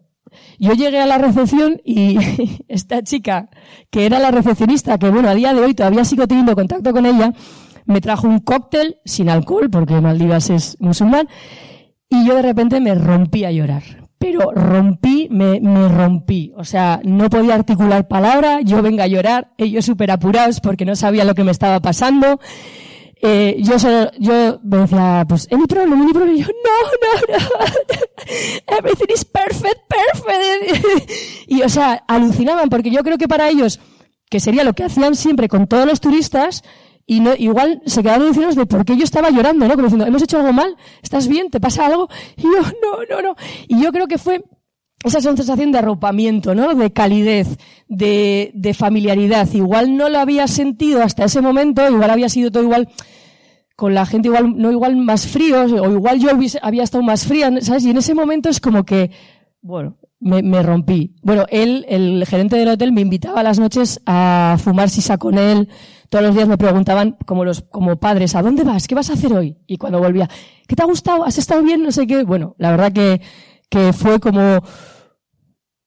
[0.60, 2.17] yo llegué a la recepción y
[2.67, 3.49] esta chica,
[3.89, 7.06] que era la recepcionista, que bueno, a día de hoy todavía sigo teniendo contacto con
[7.06, 7.32] ella,
[7.86, 11.30] me trajo un cóctel sin alcohol, porque Maldivas es musulmán,
[12.10, 13.84] y yo de repente me rompí a llorar.
[14.17, 16.51] Pero rompí, me, me rompí.
[16.58, 20.97] O sea, no podía articular palabra, yo venga a llorar, ellos súper apurados porque no
[20.97, 22.41] sabía lo que me estaba pasando.
[23.27, 26.35] Eh, yo solo, yo me decía, pues, any problem, any problem.
[26.35, 28.77] Y yo, no, no, no.
[28.77, 31.11] Everything is perfect, perfect.
[31.47, 33.79] y, o sea, alucinaban porque yo creo que para ellos,
[34.29, 36.63] que sería lo que hacían siempre con todos los turistas,
[37.07, 39.73] y no, igual se quedaron diciendo de por qué yo estaba llorando, ¿no?
[39.73, 40.75] Como diciendo, ¿hemos hecho algo mal?
[41.01, 41.49] ¿Estás bien?
[41.49, 42.07] ¿Te pasa algo?
[42.38, 43.35] Y yo, no, no, no.
[43.67, 44.43] Y yo creo que fue
[45.03, 46.75] esa sensación de arropamiento, ¿no?
[46.75, 47.57] De calidez,
[47.88, 49.51] de, de familiaridad.
[49.51, 52.88] Igual no lo había sentido hasta ese momento, igual había sido todo igual
[53.75, 56.29] con la gente igual, no igual más fríos, o igual yo
[56.61, 57.85] había estado más fría, ¿sabes?
[57.85, 59.11] Y en ese momento es como que,
[59.61, 61.15] bueno, me, me, rompí.
[61.21, 65.38] Bueno, él, el gerente del hotel, me invitaba a las noches a fumar sisa con
[65.38, 65.69] él.
[66.09, 68.88] Todos los días me preguntaban, como los, como padres, ¿a dónde vas?
[68.88, 69.57] ¿Qué vas a hacer hoy?
[69.67, 70.29] Y cuando volvía,
[70.67, 71.25] ¿qué te ha gustado?
[71.25, 71.83] ¿Has estado bien?
[71.83, 72.23] No sé qué.
[72.23, 73.21] Bueno, la verdad que,
[73.69, 74.61] que fue como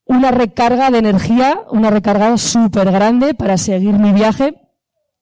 [0.05, 4.55] una recarga de energía, una recarga súper grande para seguir mi viaje.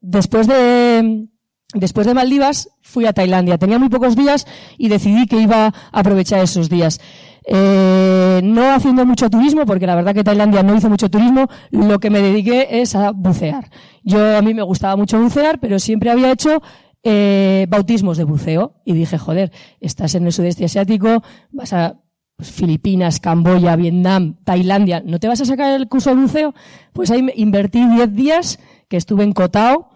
[0.00, 1.28] Después de,
[1.74, 3.58] Después de Maldivas fui a Tailandia.
[3.58, 4.46] Tenía muy pocos días
[4.78, 7.00] y decidí que iba a aprovechar esos días.
[7.44, 11.98] Eh, no haciendo mucho turismo, porque la verdad que Tailandia no hizo mucho turismo, lo
[11.98, 13.70] que me dediqué es a bucear.
[14.02, 16.62] Yo a mí me gustaba mucho bucear, pero siempre había hecho
[17.02, 22.00] eh, bautismos de buceo y dije, joder, estás en el sudeste asiático, vas a
[22.36, 26.54] pues, Filipinas, Camboya, Vietnam, Tailandia, ¿no te vas a sacar el curso de buceo?
[26.92, 29.90] Pues ahí invertí 10 días que estuve en Kotao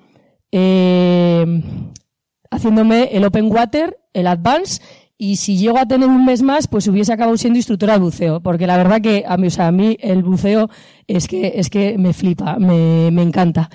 [0.53, 1.63] eh,
[2.51, 4.81] haciéndome el Open Water, el Advance,
[5.17, 8.41] y si llego a tener un mes más, pues hubiese acabado siendo instructora de buceo,
[8.41, 10.71] porque la verdad que a mí, o sea, a mí el buceo
[11.07, 13.69] es que, es que me flipa, me, me encanta.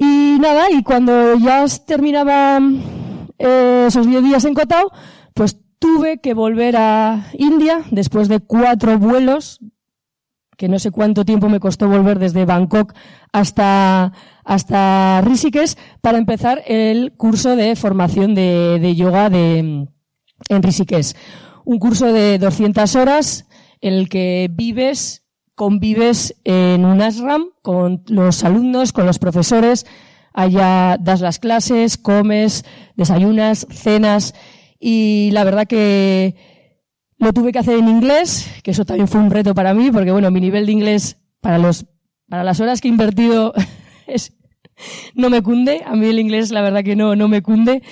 [0.00, 2.60] Y nada, y cuando ya terminaba
[3.38, 4.90] eh, esos 10 días en Kotao,
[5.34, 9.60] pues tuve que volver a India después de cuatro vuelos,
[10.58, 12.92] que no sé cuánto tiempo me costó volver desde Bangkok
[13.32, 14.12] hasta,
[14.44, 19.58] hasta Rishikesh para empezar el curso de formación de, de yoga de,
[20.48, 21.14] en Rishikesh.
[21.64, 23.46] Un curso de 200 horas
[23.80, 25.22] en el que vives,
[25.54, 29.86] convives en un ashram con los alumnos, con los profesores,
[30.34, 32.64] allá das las clases, comes,
[32.96, 34.34] desayunas, cenas
[34.80, 36.57] y la verdad que
[37.18, 40.12] lo tuve que hacer en inglés, que eso también fue un reto para mí, porque
[40.12, 41.86] bueno, mi nivel de inglés para los,
[42.28, 43.52] para las horas que he invertido
[44.06, 44.32] es
[45.14, 45.82] no me cunde.
[45.84, 47.82] A mí el inglés, la verdad que no, no me cunde.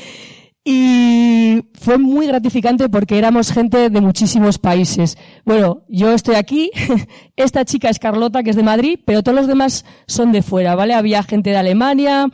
[0.64, 5.16] Y fue muy gratificante porque éramos gente de muchísimos países.
[5.44, 6.72] Bueno, yo estoy aquí,
[7.36, 10.74] esta chica es Carlota, que es de Madrid, pero todos los demás son de fuera,
[10.74, 10.94] ¿vale?
[10.94, 12.26] Había gente de Alemania,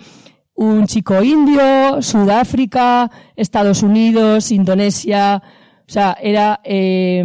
[0.54, 5.42] un chico indio, Sudáfrica, Estados Unidos, Indonesia,
[5.92, 7.22] o sea, era eh,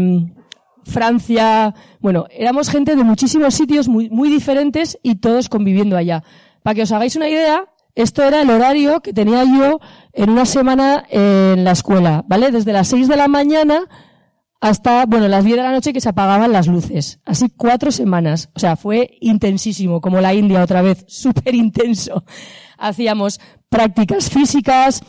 [0.84, 6.22] Francia, bueno, éramos gente de muchísimos sitios muy, muy diferentes y todos conviviendo allá.
[6.64, 7.64] Para que os hagáis una idea,
[7.96, 9.80] esto era el horario que tenía yo
[10.12, 12.52] en una semana en la escuela, ¿vale?
[12.52, 13.86] Desde las 6 de la mañana
[14.60, 17.22] hasta, bueno, las 10 de la noche que se apagaban las luces.
[17.24, 18.50] Así cuatro semanas.
[18.54, 22.26] O sea, fue intensísimo, como la India otra vez, súper intenso.
[22.78, 25.04] Hacíamos prácticas físicas,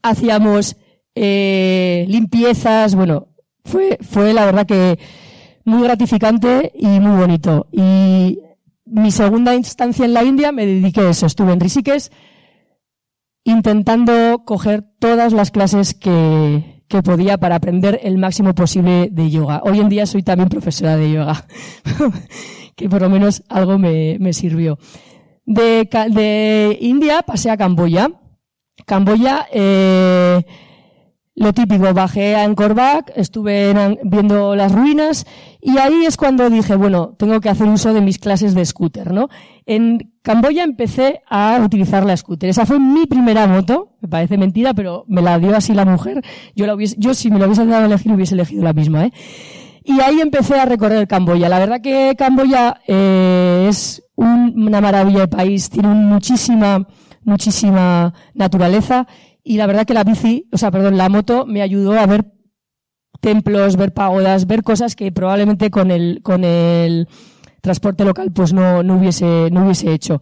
[0.00, 0.76] hacíamos
[1.22, 3.28] eh, limpiezas, bueno,
[3.62, 4.98] fue, fue la verdad que
[5.66, 7.68] muy gratificante y muy bonito.
[7.72, 8.38] Y
[8.86, 11.26] mi segunda instancia en la India me dediqué a eso.
[11.26, 12.08] Estuve en Rishikesh
[13.44, 19.60] intentando coger todas las clases que, que podía para aprender el máximo posible de yoga.
[19.62, 21.44] Hoy en día soy también profesora de yoga,
[22.76, 24.78] que por lo menos algo me, me sirvió.
[25.44, 28.10] De, de, India pasé a Camboya.
[28.86, 30.44] Camboya, eh,
[31.40, 32.76] lo típico, bajé a Angkor
[33.16, 33.72] estuve
[34.04, 35.24] viendo las ruinas
[35.62, 39.10] y ahí es cuando dije, bueno, tengo que hacer uso de mis clases de scooter,
[39.10, 39.30] ¿no?
[39.64, 42.50] En Camboya empecé a utilizar la scooter.
[42.50, 46.22] Esa fue mi primera moto, me parece mentira, pero me la dio así la mujer.
[46.54, 49.06] Yo la hubiese, yo si me lo hubiese dado a elegir hubiese elegido la misma,
[49.06, 49.12] ¿eh?
[49.82, 51.48] Y ahí empecé a recorrer Camboya.
[51.48, 56.86] La verdad que Camboya eh, es una maravilla de país, tiene muchísima,
[57.24, 59.06] muchísima naturaleza
[59.42, 62.24] y la verdad que la bici, o sea, perdón, la moto me ayudó a ver
[63.20, 67.08] templos, ver pagodas, ver cosas que probablemente con el, con el
[67.60, 70.20] transporte local pues no, no hubiese, no hubiese hecho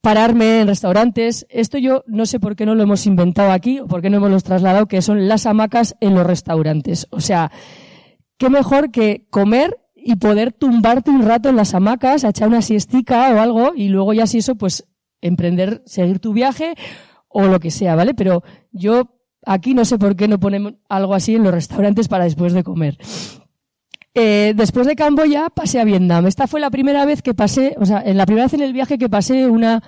[0.00, 1.46] pararme en restaurantes.
[1.48, 4.18] Esto yo no sé por qué no lo hemos inventado aquí o por qué no
[4.18, 7.08] hemos trasladado, que son las hamacas en los restaurantes.
[7.10, 7.50] O sea,
[8.38, 13.34] qué mejor que comer y poder tumbarte un rato en las hamacas, echar una siestica
[13.34, 14.86] o algo y luego ya si eso, pues
[15.20, 16.74] emprender, seguir tu viaje
[17.38, 18.14] o lo que sea, ¿vale?
[18.14, 19.10] Pero yo
[19.44, 22.64] aquí no sé por qué no ponemos algo así en los restaurantes para después de
[22.64, 22.96] comer.
[24.14, 26.26] Eh, después de Camboya pasé a Vietnam.
[26.26, 28.72] Esta fue la primera vez que pasé, o sea, en la primera vez en el
[28.72, 29.82] viaje que pasé una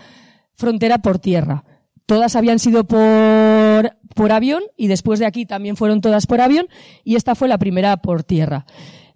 [0.53, 1.65] frontera por tierra.
[2.05, 6.69] Todas habían sido por, por avión y después de aquí también fueron todas por avión
[7.03, 8.67] y esta fue la primera por tierra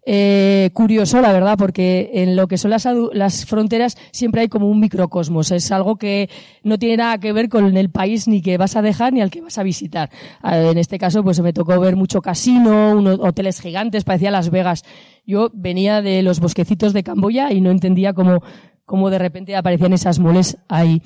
[0.04, 4.68] eh, curioso, la verdad, porque en lo que son las, las fronteras siempre hay como
[4.68, 5.52] un microcosmos.
[5.52, 6.28] Es algo que
[6.64, 9.30] no tiene nada que ver con el país ni que vas a dejar ni al
[9.30, 10.10] que vas a visitar.
[10.42, 14.84] En este caso, pues me tocó ver mucho casino, unos hoteles gigantes, parecía Las Vegas.
[15.24, 18.42] Yo venía de los bosquecitos de Camboya y no entendía cómo,
[18.84, 21.00] cómo de repente aparecían esas moles ahí.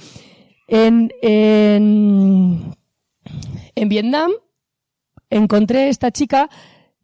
[0.69, 2.75] En, en,
[3.75, 4.31] en Vietnam
[5.29, 6.49] encontré esta chica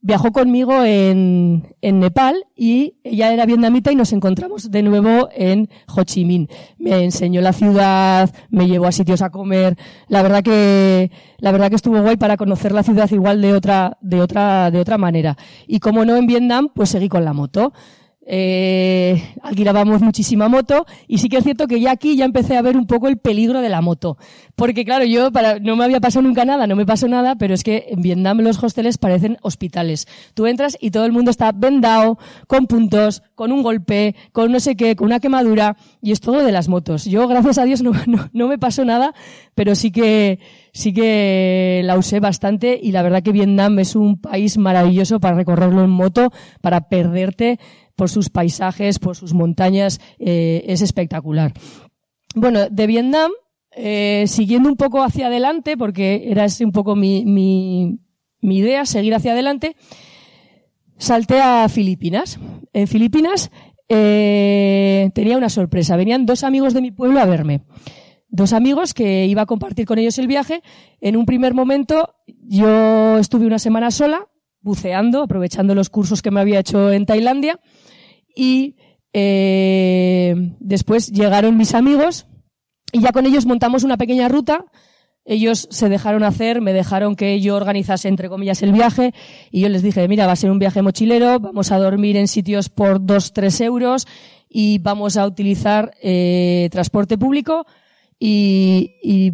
[0.03, 5.71] viajó conmigo en, en, Nepal y ella era vietnamita y nos encontramos de nuevo en
[5.95, 6.49] Ho Chi Minh.
[6.77, 9.79] Me enseñó la ciudad, me llevó a sitios a comer.
[10.09, 13.97] La verdad que, la verdad que estuvo guay para conocer la ciudad igual de otra,
[14.01, 15.39] de otra, de otra manera.
[15.69, 17.73] Y como no en Vietnam, pues seguí con la moto
[18.35, 22.63] eh, alquilábamos muchísima moto y sí que es cierto que ya aquí ya empecé a
[22.63, 24.17] ver un poco el peligro de la moto.
[24.57, 27.53] Porque claro, yo para, no me había pasado nunca nada, no me pasó nada, pero
[27.53, 30.09] es que en Vietnam los hosteles parecen hospitales.
[30.33, 34.61] Tú entras y todo el mundo está vendado, con puntos, con un golpe, con no
[34.61, 37.05] sé qué, con una quemadura y es todo de las motos.
[37.05, 39.13] Yo, gracias a Dios, no, no, no me pasó nada,
[39.55, 40.39] pero sí que,
[40.73, 45.37] sí que la usé bastante y la verdad que Vietnam es un país maravilloso para
[45.37, 47.59] recorrerlo en moto, para perderte
[47.95, 51.53] por sus paisajes, por sus montañas, eh, es espectacular.
[52.35, 53.31] Bueno, de Vietnam,
[53.73, 57.99] eh, siguiendo un poco hacia adelante, porque era ese un poco mi, mi,
[58.41, 59.77] mi idea, seguir hacia adelante,
[60.97, 62.39] salté a Filipinas.
[62.73, 63.51] En Filipinas
[63.89, 65.97] eh, tenía una sorpresa.
[65.97, 67.63] Venían dos amigos de mi pueblo a verme.
[68.35, 70.63] Dos amigos que iba a compartir con ellos el viaje.
[71.03, 74.27] En un primer momento yo estuve una semana sola,
[74.63, 77.61] buceando, aprovechando los cursos que me había hecho en Tailandia
[78.35, 78.77] y
[79.13, 82.27] eh, después llegaron mis amigos
[82.91, 84.65] y ya con ellos montamos una pequeña ruta.
[85.27, 89.13] Ellos se dejaron hacer, me dejaron que yo organizase, entre comillas, el viaje
[89.51, 92.29] y yo les dije, mira, va a ser un viaje mochilero, vamos a dormir en
[92.29, 94.07] sitios por dos, tres euros
[94.49, 97.67] y vamos a utilizar eh, transporte público
[98.25, 99.33] y, y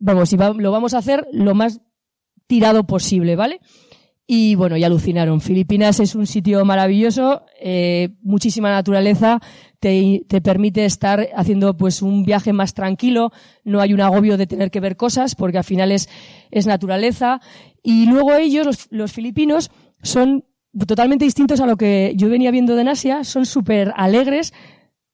[0.00, 1.80] vamos, y lo vamos a hacer lo más
[2.48, 3.60] tirado posible, ¿vale?
[4.26, 5.40] Y bueno, y alucinaron.
[5.40, 9.38] Filipinas es un sitio maravilloso, eh, muchísima naturaleza,
[9.78, 13.30] te, te, permite estar haciendo pues un viaje más tranquilo,
[13.62, 16.08] no hay un agobio de tener que ver cosas, porque al final es,
[16.50, 17.40] es naturaleza.
[17.84, 19.70] Y luego ellos, los, los filipinos,
[20.02, 20.44] son
[20.88, 24.52] totalmente distintos a lo que yo venía viendo de Asia, son súper alegres,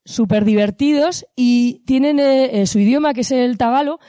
[0.04, 4.00] súper divertidos y tienen eh, su idioma, que es el tagalo,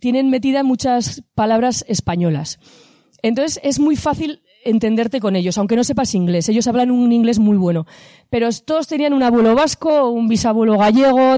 [0.00, 2.58] tienen metida muchas palabras españolas.
[3.22, 6.48] Entonces es muy fácil entenderte con ellos, aunque no sepas inglés.
[6.48, 7.86] Ellos hablan un inglés muy bueno.
[8.30, 11.36] Pero todos tenían un abuelo vasco, un bisabuelo gallego.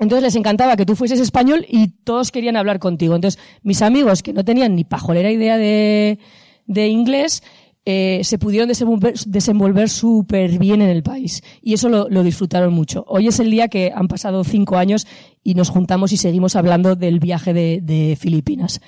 [0.00, 3.14] Entonces les encantaba que tú fueses español y todos querían hablar contigo.
[3.14, 6.18] Entonces mis amigos, que no tenían ni pajolera idea de,
[6.66, 7.42] de inglés,
[7.86, 11.42] eh, se pudieron desenvolver, súper bien en el país.
[11.62, 13.04] Y eso lo, disfrutaron mucho.
[13.08, 15.06] Hoy es el día que han pasado cinco años
[15.42, 18.80] y nos juntamos y seguimos hablando del viaje de, Filipinas.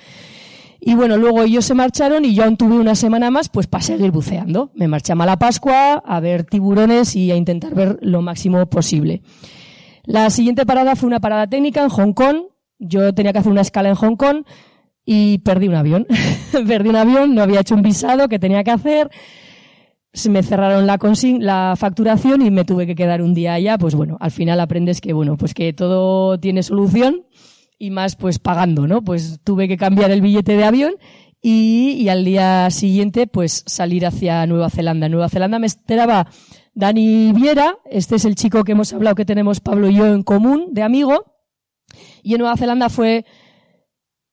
[0.79, 3.83] Y bueno, luego ellos se marcharon y yo aún tuve una semana más pues para
[3.83, 4.69] seguir buceando.
[4.75, 9.21] Me marché a Malapascua a ver tiburones y a intentar ver lo máximo posible.
[10.03, 12.43] La siguiente parada fue una parada técnica en Hong Kong.
[12.79, 14.43] Yo tenía que hacer una escala en Hong Kong
[15.05, 16.07] y perdí un avión.
[16.67, 19.09] perdí un avión, no había hecho un visado que tenía que hacer.
[20.13, 20.99] Se me cerraron la,
[21.39, 23.77] la facturación y me tuve que quedar un día allá.
[23.77, 27.25] Pues bueno, al final aprendes que bueno, pues que todo tiene solución
[27.79, 29.01] y más pues pagando, ¿no?
[29.01, 30.93] Pues tuve que cambiar el billete de avión
[31.41, 35.09] y, y, al día siguiente pues salir hacia Nueva Zelanda.
[35.09, 36.27] Nueva Zelanda me esperaba
[36.73, 40.23] Dani Viera, este es el chico que hemos hablado que tenemos Pablo y yo en
[40.23, 41.25] común, de amigo,
[42.23, 43.25] y en Nueva Zelanda fue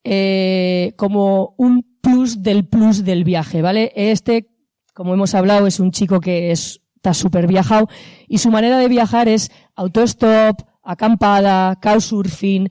[0.04, 3.92] eh, como un plus del plus del viaje, ¿vale?
[3.94, 4.48] Este,
[4.94, 7.88] como hemos hablado, es un chico que es, está súper viajado
[8.28, 12.68] y su manera de viajar es autostop, acampada, couchsurfing,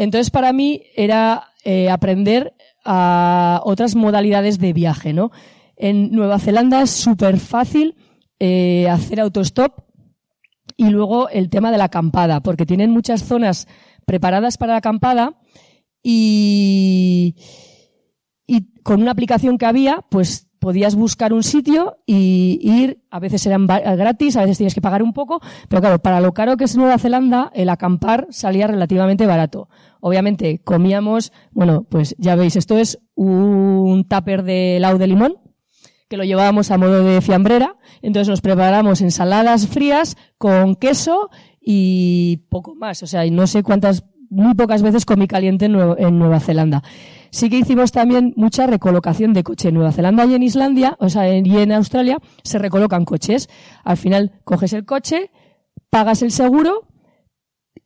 [0.00, 2.54] entonces, para mí era eh, aprender
[2.86, 5.30] a otras modalidades de viaje, ¿no?
[5.76, 7.96] En Nueva Zelanda es súper fácil
[8.38, 9.80] eh, hacer autostop
[10.78, 13.68] y luego el tema de la acampada, porque tienen muchas zonas
[14.06, 15.34] preparadas para la acampada
[16.02, 17.36] y,
[18.46, 23.44] y con una aplicación que había, pues podías buscar un sitio y ir, a veces
[23.46, 26.64] eran gratis, a veces tienes que pagar un poco, pero claro, para lo caro que
[26.64, 29.68] es Nueva Zelanda, el acampar salía relativamente barato.
[30.00, 35.38] Obviamente comíamos, bueno, pues ya veis, esto es un tupper de helado de limón,
[36.08, 41.30] que lo llevábamos a modo de fiambrera, entonces nos preparamos ensaladas frías con queso
[41.60, 46.40] y poco más, o sea, no sé cuántas, muy pocas veces comí caliente en Nueva
[46.40, 46.82] Zelanda.
[47.30, 49.68] Sí que hicimos también mucha recolocación de coche.
[49.68, 53.48] En Nueva Zelanda y en Islandia, o sea, y en Australia, se recolocan coches.
[53.84, 55.30] Al final, coges el coche,
[55.90, 56.86] pagas el seguro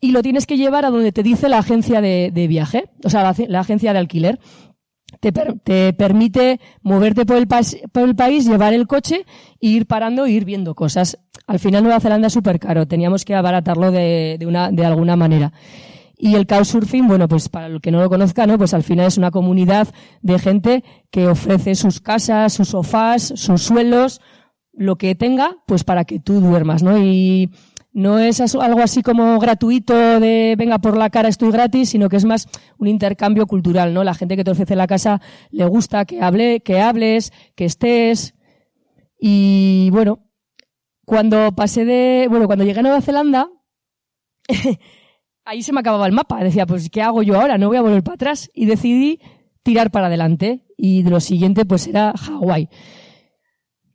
[0.01, 3.35] y lo tienes que llevar a donde te dice la agencia de, viaje, o sea,
[3.49, 4.39] la, agencia de alquiler.
[5.21, 9.25] Te, te, permite moverte por el, por el, país, llevar el coche
[9.61, 11.19] e ir parando e ir viendo cosas.
[11.47, 14.39] Al final Nueva Zelanda es súper caro, teníamos que abaratarlo de
[14.85, 15.53] alguna manera.
[16.17, 18.57] Y el Couchsurfing, bueno, pues para el que no lo conozca, ¿no?
[18.57, 19.89] Pues al final es una comunidad
[20.23, 24.21] de gente que ofrece sus casas, sus sofás, sus suelos,
[24.73, 26.99] lo que tenga, pues para que tú duermas, ¿no?
[26.99, 27.51] Y
[27.93, 32.17] no es algo así como gratuito de venga por la cara estoy gratis, sino que
[32.17, 34.03] es más un intercambio cultural, ¿no?
[34.03, 38.35] La gente que te ofrece la casa le gusta que hable, que hables, que estés.
[39.19, 40.25] Y bueno,
[41.05, 43.49] cuando pasé de, bueno, cuando llegué a Nueva Zelanda,
[45.45, 46.43] ahí se me acababa el mapa.
[46.43, 47.59] Decía, pues, ¿qué hago yo ahora?
[47.59, 48.51] No voy a volver para atrás.
[48.55, 49.21] Y decidí
[49.63, 50.63] tirar para adelante.
[50.77, 52.69] Y de lo siguiente, pues, era Hawái.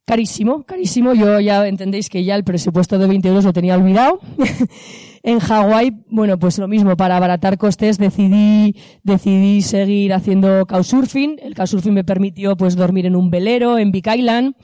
[0.06, 1.14] Carísimo, carísimo.
[1.14, 4.20] Yo ya entendéis que ya el presupuesto de 20 euros lo tenía olvidado.
[5.24, 11.38] en Hawái, bueno, pues lo mismo, para abaratar costes decidí, decidí seguir haciendo couchsurfing.
[11.44, 14.56] El couchsurfing me permitió, pues, dormir en un velero en Big Island,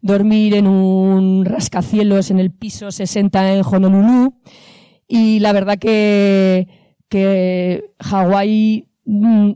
[0.00, 4.34] dormir en un rascacielos en el piso 60 en Honolulu,
[5.14, 6.66] y la verdad que,
[7.08, 9.52] que Hawái, mm,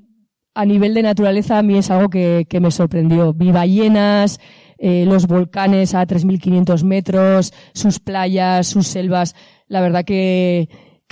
[0.55, 3.35] a nivel de naturaleza, a mí es algo que, me sorprendió.
[3.35, 4.39] Vi ballenas,
[4.79, 9.35] eh, los volcanes a 3.500 metros, sus playas, sus selvas.
[9.67, 10.69] La verdad que,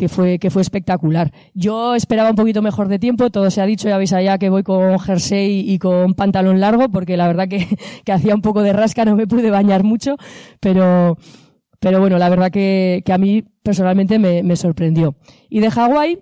[0.07, 1.33] fue, que fue espectacular.
[1.53, 4.49] Yo esperaba un poquito mejor de tiempo, todo se ha dicho, ya veis allá que
[4.49, 7.67] voy con jersey y con pantalón largo, porque la verdad que
[8.13, 10.15] hacía un poco de rasca, no me pude bañar mucho,
[10.61, 11.19] pero,
[11.81, 15.17] pero bueno, la verdad que, que a mí personalmente me, me sorprendió.
[15.49, 16.21] Y de Hawái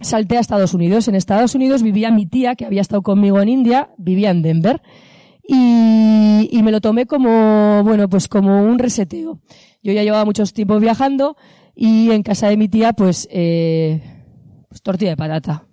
[0.00, 1.08] salté a Estados Unidos.
[1.08, 4.82] En Estados Unidos vivía mi tía, que había estado conmigo en India, vivía en Denver.
[5.46, 9.40] Y, y, me lo tomé como, bueno, pues como un reseteo.
[9.82, 11.36] Yo ya llevaba muchos tiempos viajando
[11.74, 14.00] y en casa de mi tía, pues, eh,
[14.68, 15.66] pues tortilla de patata.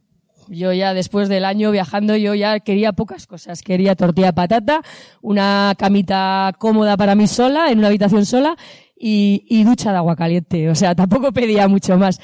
[0.49, 3.61] Yo ya después del año viajando, yo ya quería pocas cosas.
[3.61, 4.81] Quería tortilla de patata,
[5.21, 8.57] una camita cómoda para mí sola, en una habitación sola,
[9.01, 10.69] y, ducha de agua caliente.
[10.69, 12.19] O sea, tampoco pedía mucho más.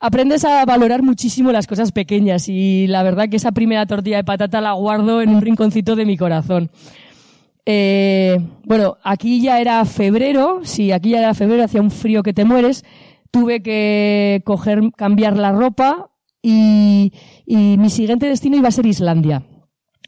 [0.00, 4.24] Aprendes a valorar muchísimo las cosas pequeñas y la verdad que esa primera tortilla de
[4.24, 6.70] patata la guardo en un rinconcito de mi corazón.
[7.64, 12.34] Eh, bueno, aquí ya era febrero, sí, aquí ya era febrero, hacía un frío que
[12.34, 12.84] te mueres.
[13.30, 16.10] Tuve que coger, cambiar la ropa
[16.42, 17.12] y,
[17.46, 19.42] y mi siguiente destino iba a ser Islandia.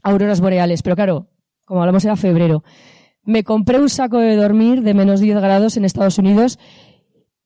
[0.02, 1.28] Auroras boreales, pero claro,
[1.64, 2.62] como hablamos era febrero.
[3.26, 6.58] Me compré un saco de dormir de menos 10 grados en Estados Unidos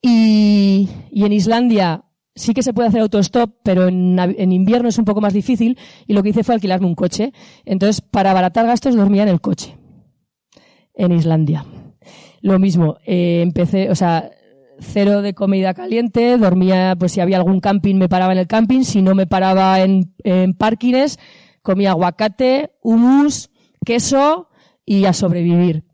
[0.03, 2.05] y, y en Islandia
[2.35, 5.78] sí que se puede hacer autostop, pero en, en, invierno es un poco más difícil
[6.07, 7.33] y lo que hice fue alquilarme un coche.
[7.64, 9.76] Entonces, para abaratar gastos, dormía en el coche.
[10.95, 11.64] En Islandia.
[12.41, 14.31] Lo mismo, eh, empecé, o sea,
[14.78, 18.83] cero de comida caliente, dormía, pues si había algún camping me paraba en el camping,
[18.83, 21.18] si no me paraba en, en parkings,
[21.62, 23.51] comía aguacate, hummus,
[23.85, 24.49] queso,
[24.91, 25.84] y a sobrevivir.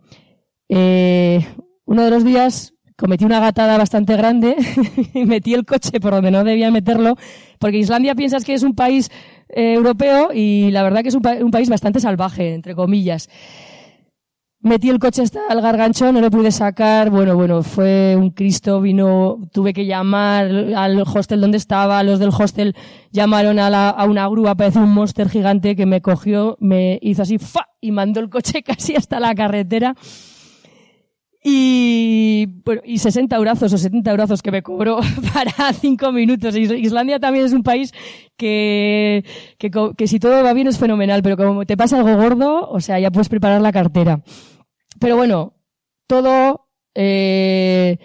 [0.71, 1.47] Eh,
[1.85, 4.57] uno de los días cometí una gatada bastante grande
[5.15, 7.17] y metí el coche por donde no debía meterlo,
[7.59, 9.11] porque Islandia piensas que es un país
[9.51, 13.29] eh, europeo y la verdad que es un, un, país bastante salvaje, entre comillas.
[14.67, 18.81] Metí el coche hasta el gargancho, no lo pude sacar, bueno, bueno, fue un Cristo,
[18.81, 22.75] vino, tuve que llamar al hostel donde estaba, los del hostel
[23.13, 27.23] llamaron a, la, a una grúa, parece un monster gigante que me cogió, me hizo
[27.23, 27.69] así, ¡fa!
[27.81, 29.95] y mandó el coche casi hasta la carretera.
[31.45, 34.99] Y, bueno, y 60 eurazos o 70 eurazos que me cobró
[35.33, 36.57] para cinco minutos.
[36.57, 37.93] Islandia también es un país
[38.37, 39.25] que,
[39.59, 42.81] que, que si todo va bien es fenomenal, pero como te pasa algo gordo, o
[42.81, 44.23] sea, ya puedes preparar la cartera.
[44.99, 45.55] Pero bueno,
[46.07, 47.99] todo, eh,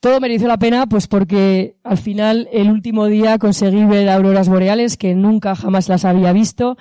[0.00, 4.96] todo mereció la pena, pues porque al final el último día conseguí ver auroras boreales
[4.96, 6.76] que nunca jamás las había visto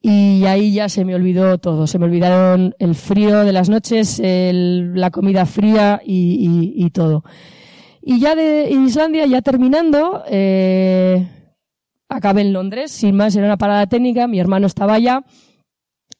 [0.00, 1.86] y ahí ya se me olvidó todo.
[1.86, 7.24] Se me olvidaron el frío de las noches, la comida fría y, todo.
[8.02, 11.28] Y ya de Islandia, ya terminando, eh,
[12.08, 15.24] acabé en Londres, sin más, era una parada técnica, mi hermano estaba allá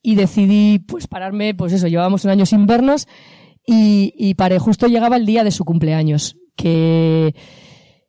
[0.02, 3.06] y decidí pues pararme, pues eso, llevábamos un año sin vernos
[3.66, 4.58] y, y paré.
[4.58, 7.34] Justo llegaba el día de su cumpleaños, que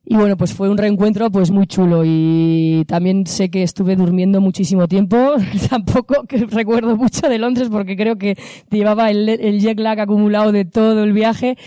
[0.05, 4.41] y bueno, pues fue un reencuentro pues muy chulo y también sé que estuve durmiendo
[4.41, 5.35] muchísimo tiempo.
[5.69, 8.35] Tampoco que recuerdo mucho de Londres porque creo que
[8.69, 11.57] llevaba el, el jet lag acumulado de todo el viaje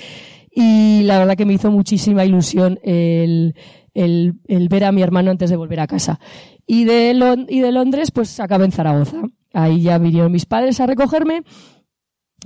[0.55, 3.55] y la verdad que me hizo muchísima ilusión el,
[3.95, 6.21] el, el ver a mi hermano antes de volver a casa.
[6.67, 7.17] Y de,
[7.49, 9.23] y de Londres pues acabé en Zaragoza.
[9.57, 11.43] Ahí ya vinieron mis padres a recogerme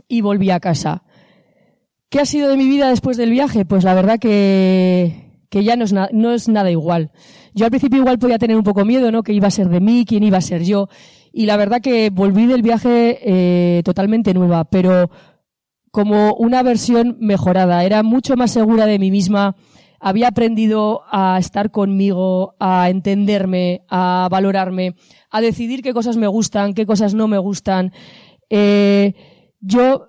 [0.07, 1.03] y volví a casa.
[2.09, 3.65] ¿Qué ha sido de mi vida después del viaje?
[3.65, 7.11] Pues la verdad que que ya no es, nada igual.
[7.53, 9.25] Yo al principio igual podía tener un poco miedo, ¿no?
[9.25, 10.89] Que iba a ser de mí, quién iba a ser yo.
[11.33, 15.11] Y la verdad que volví del viaje eh, totalmente nueva, pero
[15.91, 17.83] como una versión mejorada.
[17.83, 19.57] Era mucho más segura de mí misma.
[20.01, 24.97] Había aprendido a estar conmigo, a entenderme, a valorarme,
[25.31, 27.93] a decidir qué cosas me gustan, qué cosas no me gustan.
[28.49, 29.15] Eh,
[29.61, 30.09] yo,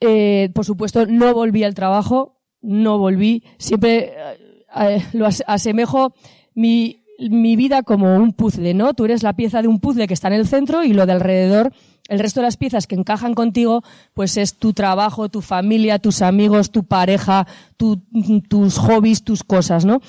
[0.00, 3.44] eh, por supuesto, no volví al trabajo no volví.
[3.58, 6.14] Siempre eh, eh, lo asemejo
[6.54, 8.94] mi, mi vida como un puzzle, ¿no?
[8.94, 11.12] Tú eres la pieza de un puzzle que está en el centro y lo de
[11.12, 11.72] alrededor,
[12.08, 13.82] el resto de las piezas que encajan contigo,
[14.14, 17.46] pues es tu trabajo, tu familia, tus amigos, tu pareja,
[17.76, 20.00] tus hobbies, tus cosas, ¿no?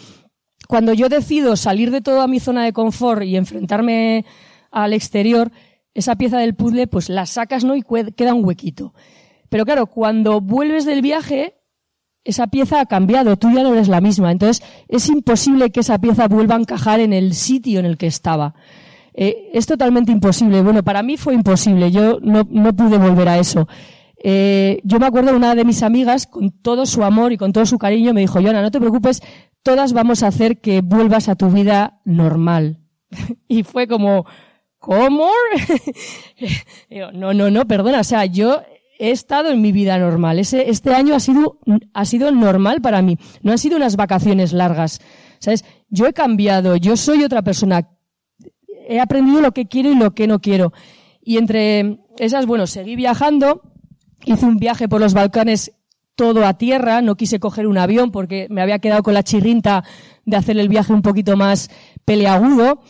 [0.68, 4.26] Cuando yo decido salir de toda mi zona de confort y enfrentarme
[4.72, 5.52] al exterior,
[5.94, 7.76] esa pieza del puzzle, pues la sacas, ¿no?
[7.76, 7.84] Y
[8.16, 8.94] queda un huequito.
[9.50, 11.56] Pero claro, cuando vuelves del viaje,
[12.26, 14.32] esa pieza ha cambiado, tú ya no eres la misma.
[14.32, 18.08] Entonces, es imposible que esa pieza vuelva a encajar en el sitio en el que
[18.08, 18.56] estaba.
[19.14, 20.62] Eh, es totalmente imposible.
[20.62, 21.92] Bueno, para mí fue imposible.
[21.92, 23.68] Yo no, no pude volver a eso.
[24.22, 27.54] Eh, yo me acuerdo de una de mis amigas, con todo su amor y con
[27.54, 29.22] todo su cariño, me dijo, Joana, no te preocupes,
[29.62, 32.80] todas vamos a hacer que vuelvas a tu vida normal.
[33.48, 34.26] y fue como,
[34.80, 35.30] ¿cómo?
[37.14, 38.00] no, no, no, perdona.
[38.00, 38.62] O sea, yo
[38.98, 40.40] he estado en mi vida normal.
[40.40, 41.60] Ese, este año ha sido,
[41.94, 43.18] ha sido normal para mí.
[43.42, 45.00] No han sido unas vacaciones largas.
[45.40, 45.66] ¿Sabes?
[45.90, 47.90] Yo he cambiado, yo soy otra persona.
[48.88, 50.74] He aprendido lo que quiero y lo que no quiero.
[51.22, 53.62] Y entre esas, bueno, seguí viajando.
[54.26, 55.72] Hice un viaje por los Balcanes
[56.16, 57.02] todo a tierra.
[57.02, 59.84] No quise coger un avión porque me había quedado con la chirrinta
[60.26, 61.70] de hacer el viaje un poquito más
[62.06, 62.82] peleagudo.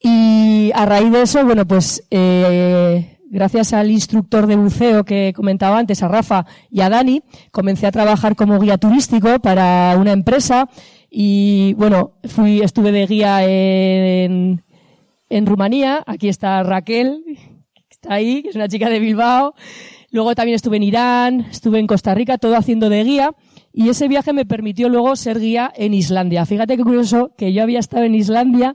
[0.00, 5.78] Y a raíz de eso, bueno, pues, eh, gracias al instructor de buceo que comentaba
[5.78, 10.68] antes, a Rafa y a Dani, comencé a trabajar como guía turístico para una empresa
[11.10, 14.62] y bueno, fui, estuve de guía en,
[15.30, 16.02] en Rumanía.
[16.06, 17.22] Aquí está Raquel,
[17.74, 19.54] que está ahí, que es una chica de Bilbao.
[20.10, 23.32] Luego también estuve en Irán, estuve en Costa Rica, todo haciendo de guía.
[23.72, 26.46] Y ese viaje me permitió luego ser guía en Islandia.
[26.46, 28.74] Fíjate qué curioso que yo había estado en Islandia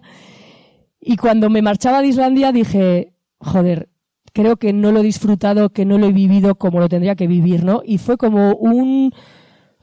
[1.00, 3.90] y cuando me marchaba de Islandia dije, joder,
[4.34, 7.28] creo que no lo he disfrutado, que no lo he vivido como lo tendría que
[7.28, 7.82] vivir, ¿no?
[7.86, 9.14] Y fue como un,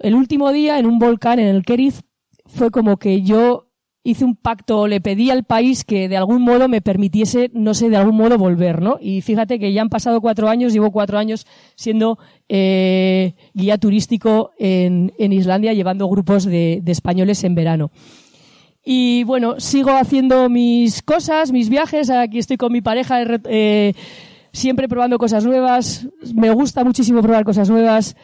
[0.00, 2.02] el último día en un volcán en el Keriz,
[2.46, 3.68] fue como que yo
[4.02, 7.90] hice un pacto, le pedí al país que de algún modo me permitiese, no sé,
[7.90, 8.98] de algún modo volver, ¿no?
[9.00, 11.46] Y fíjate que ya han pasado cuatro años, llevo cuatro años
[11.76, 17.90] siendo eh, guía turístico en, en, Islandia, llevando grupos de, de, españoles en verano.
[18.82, 23.92] Y bueno, sigo haciendo mis cosas, mis viajes, aquí estoy con mi pareja, eh,
[24.52, 28.16] siempre probando cosas nuevas, me gusta muchísimo probar cosas nuevas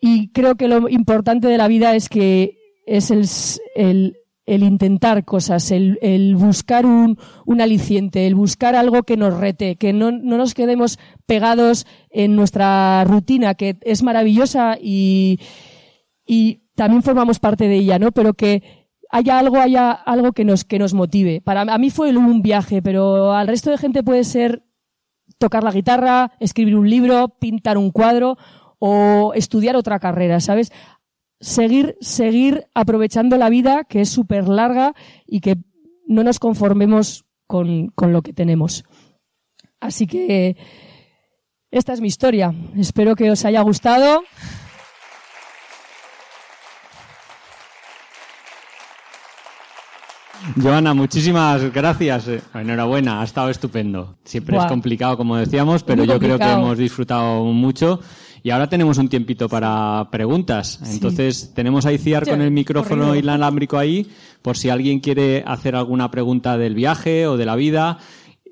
[0.00, 3.26] y creo que lo importante de la vida es que es el,
[3.74, 9.38] el, el intentar cosas, el, el buscar un, un, aliciente, el buscar algo que nos
[9.38, 15.40] rete, que no, no, nos quedemos pegados en nuestra rutina, que es maravillosa y,
[16.26, 18.12] y también formamos parte de ella, ¿no?
[18.12, 18.62] Pero que
[19.10, 21.40] haya algo, haya algo que nos, que nos motive.
[21.40, 24.65] Para a mí fue un viaje, pero al resto de gente puede ser
[25.38, 28.36] tocar la guitarra, escribir un libro, pintar un cuadro
[28.78, 30.72] o estudiar otra carrera, ¿sabes?
[31.40, 34.94] Seguir, seguir aprovechando la vida que es súper larga
[35.26, 35.56] y que
[36.06, 38.84] no nos conformemos con, con lo que tenemos.
[39.80, 40.56] Así que
[41.70, 42.54] esta es mi historia.
[42.76, 44.22] Espero que os haya gustado.
[50.54, 52.28] Joana, muchísimas gracias.
[52.28, 54.16] Eh, enhorabuena, ha estado estupendo.
[54.24, 58.00] Siempre es complicado, como decíamos, pero yo creo que hemos disfrutado mucho.
[58.42, 60.80] Y ahora tenemos un tiempito para preguntas.
[60.92, 64.06] Entonces, tenemos a Iciar con el micrófono inalámbrico ahí,
[64.40, 67.98] por si alguien quiere hacer alguna pregunta del viaje o de la vida.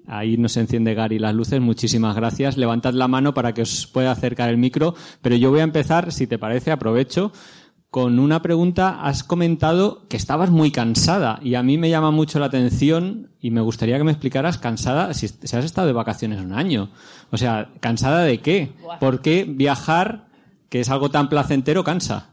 [0.07, 1.61] Ahí nos enciende Gary las luces.
[1.61, 2.57] Muchísimas gracias.
[2.57, 4.95] Levantad la mano para que os pueda acercar el micro.
[5.23, 7.33] Pero yo voy a empezar, si te parece, aprovecho
[7.95, 8.99] con una pregunta.
[9.03, 13.53] Has comentado que estabas muy cansada y a mí me llama mucho la atención y
[13.53, 16.91] me gustaría que me explicaras cansada si, has estado de vacaciones un año.
[17.31, 18.73] O sea, ¿cansada de qué?
[18.99, 20.27] ¿Por qué viajar,
[20.71, 22.31] que es algo tan placentero, cansa?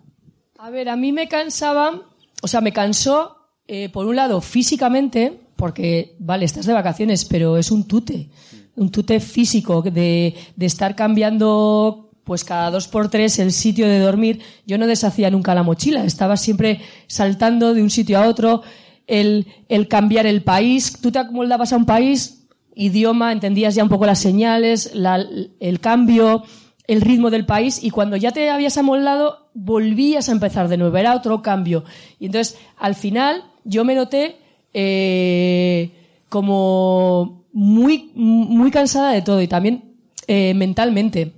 [0.57, 2.09] A ver, a mí me cansaba,
[2.41, 3.37] o sea, me cansó,
[3.67, 8.31] eh, por un lado, físicamente, porque, vale, estás de vacaciones, pero es un tute,
[8.77, 13.99] un tute físico de, de estar cambiando pues cada dos por tres el sitio de
[13.99, 14.41] dormir.
[14.65, 18.61] Yo no deshacía nunca la mochila, estaba siempre saltando de un sitio a otro,
[19.07, 19.45] el,
[19.89, 20.97] cambiar el país.
[21.01, 24.91] Tú te acomoldabas a un país, idioma, entendías ya un poco las señales,
[25.59, 26.43] el cambio,
[26.87, 30.97] el ritmo del país, y cuando ya te habías amoldado, volvías a empezar de nuevo,
[30.97, 31.83] era otro cambio.
[32.19, 34.37] Y entonces, al final, yo me noté
[34.73, 35.91] eh,
[36.29, 39.83] como muy, muy cansada de todo y también
[40.27, 41.33] eh, mentalmente.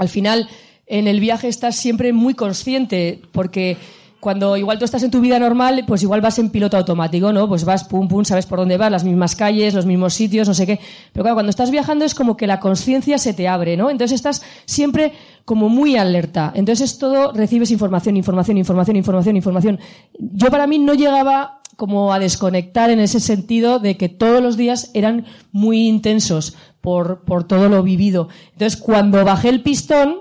[0.00, 0.48] Al final,
[0.86, 3.76] en el viaje estás siempre muy consciente porque
[4.18, 7.46] cuando igual tú estás en tu vida normal, pues igual vas en piloto automático, ¿no?
[7.46, 10.54] Pues vas pum pum, sabes por dónde vas, las mismas calles, los mismos sitios, no
[10.54, 10.80] sé qué.
[11.12, 13.90] Pero claro, cuando estás viajando es como que la conciencia se te abre, ¿no?
[13.90, 15.12] Entonces estás siempre
[15.44, 16.50] como muy alerta.
[16.54, 19.80] Entonces es todo, recibes información, información, información, información, información.
[20.18, 24.58] Yo para mí no llegaba como a desconectar en ese sentido de que todos los
[24.58, 28.28] días eran muy intensos por, por todo lo vivido.
[28.52, 30.16] Entonces, cuando bajé el pistón,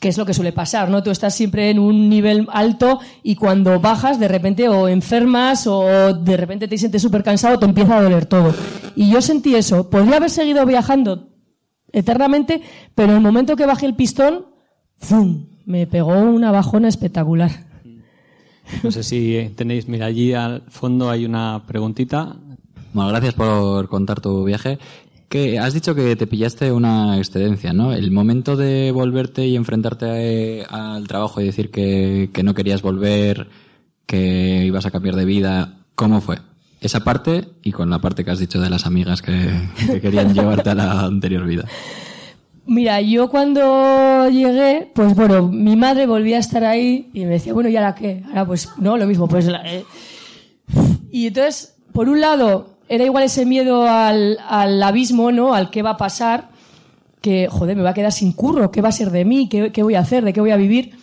[0.00, 1.02] que es lo que suele pasar, ¿no?
[1.02, 6.12] Tú estás siempre en un nivel alto y cuando bajas, de repente o enfermas o
[6.12, 8.54] de repente te sientes súper cansado, te empieza a doler todo.
[8.96, 9.88] Y yo sentí eso.
[9.88, 11.30] Podría haber seguido viajando
[11.90, 12.60] eternamente,
[12.94, 14.48] pero en el momento que bajé el pistón,
[14.98, 15.46] ¡fum!
[15.64, 17.67] Me pegó una bajona espectacular.
[18.82, 22.36] No sé si tenéis, mira, allí al fondo hay una preguntita.
[22.92, 24.78] Bueno, gracias por contar tu viaje.
[25.28, 27.92] Que has dicho que te pillaste una excedencia, ¿no?
[27.92, 33.48] El momento de volverte y enfrentarte al trabajo y decir que, no querías volver,
[34.06, 36.38] que ibas a cambiar de vida, ¿cómo fue?
[36.80, 39.50] Esa parte y con la parte que has dicho de las amigas que,
[39.86, 41.64] que querían llevarte a la anterior vida.
[42.68, 47.54] Mira, yo cuando llegué, pues bueno, mi madre volvía a estar ahí y me decía,
[47.54, 48.22] bueno, ¿y ahora qué?
[48.28, 49.48] Ahora pues, no, lo mismo, pues...
[49.48, 49.84] Eh.
[51.10, 55.54] Y entonces, por un lado, era igual ese miedo al, al, abismo, ¿no?
[55.54, 56.50] Al qué va a pasar,
[57.22, 59.48] que, joder, me va a quedar sin curro, ¿qué va a ser de mí?
[59.48, 60.22] ¿Qué, qué voy a hacer?
[60.22, 60.98] ¿De qué voy a vivir?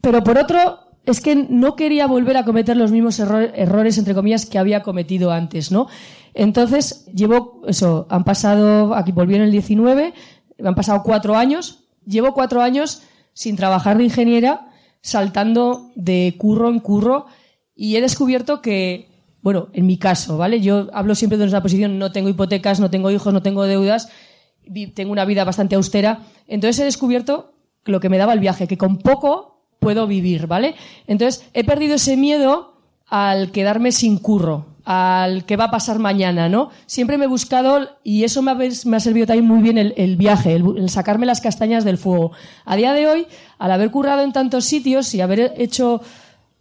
[0.00, 4.46] Pero por otro, es que no quería volver a cometer los mismos errores, entre comillas,
[4.46, 5.86] que había cometido antes, ¿no?
[6.32, 10.14] Entonces, llevo, eso, han pasado, aquí volví en el 19,
[10.58, 13.02] me han pasado cuatro años, llevo cuatro años
[13.32, 14.68] sin trabajar de ingeniera,
[15.00, 17.26] saltando de curro en curro,
[17.74, 19.08] y he descubierto que,
[19.42, 20.60] bueno, en mi caso, ¿vale?
[20.60, 24.08] Yo hablo siempre de una posición, no tengo hipotecas, no tengo hijos, no tengo deudas,
[24.94, 27.52] tengo una vida bastante austera, entonces he descubierto
[27.84, 30.74] lo que me daba el viaje, que con poco puedo vivir, ¿vale?
[31.06, 36.48] Entonces he perdido ese miedo al quedarme sin curro, al que va a pasar mañana,
[36.48, 36.70] ¿no?
[36.86, 40.90] Siempre me he buscado, y eso me ha, servido también muy bien el, viaje, el,
[40.90, 42.32] sacarme las castañas del fuego.
[42.64, 43.26] A día de hoy,
[43.58, 46.02] al haber currado en tantos sitios y haber hecho,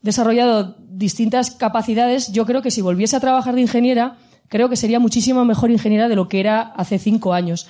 [0.02, 4.18] desarrollado distintas capacidades, yo creo que si volviese a trabajar de ingeniera,
[4.48, 7.68] creo que sería muchísimo mejor ingeniera de lo que era hace cinco años.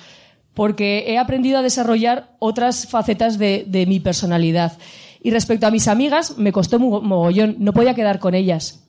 [0.52, 4.78] Porque he aprendido a desarrollar otras facetas de, de mi personalidad.
[5.20, 7.56] Y respecto a mis amigas, me costó mogollón.
[7.58, 8.83] No podía quedar con ellas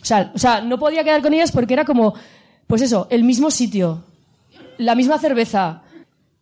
[0.00, 2.14] o sea, o sea, no podía quedar con ellas porque era como,
[2.66, 4.04] pues eso, el mismo sitio,
[4.78, 5.82] la misma cerveza.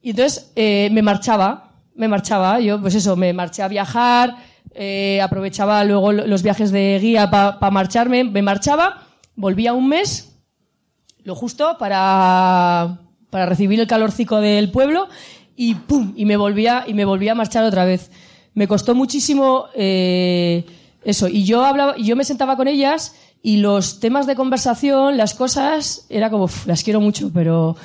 [0.02, 4.36] Y entonces eh, me marchaba, me marchaba, yo pues eso, me marché a viajar,
[4.74, 10.36] eh, aprovechaba luego los viajes de guía para marcharme, me marchaba, volvía un mes,
[11.24, 12.98] lo justo para,
[13.30, 15.08] para recibir el calorcico del pueblo
[15.56, 18.10] y pum, y me volvía, y me volvía a marchar otra vez.
[18.54, 20.64] Me costó muchísimo eh,
[21.02, 23.14] eso, y yo hablaba, y yo me sentaba con ellas
[23.46, 27.76] y los temas de conversación, las cosas, era como, las quiero mucho, pero,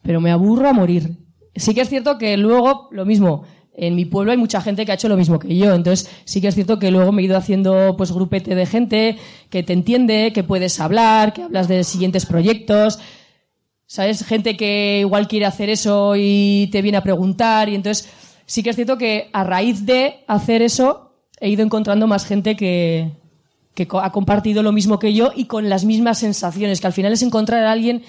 [0.00, 1.16] pero me aburro a morir.
[1.56, 3.42] Sí que es cierto que luego, lo mismo,
[3.74, 5.74] en mi pueblo hay mucha gente que ha hecho lo mismo que yo.
[5.74, 9.18] Entonces, sí que es cierto que luego me he ido haciendo, pues, grupete de gente
[9.50, 13.00] que te entiende, que puedes hablar, que hablas de siguientes proyectos.
[13.86, 14.24] ¿Sabes?
[14.24, 17.68] Gente que igual quiere hacer eso y te viene a preguntar.
[17.68, 18.08] Y entonces,
[18.46, 22.54] sí que es cierto que a raíz de hacer eso, he ido encontrando más gente
[22.54, 23.20] que,
[23.74, 27.12] que ha compartido lo mismo que yo y con las mismas sensaciones, que al final
[27.12, 28.02] es encontrar a alguien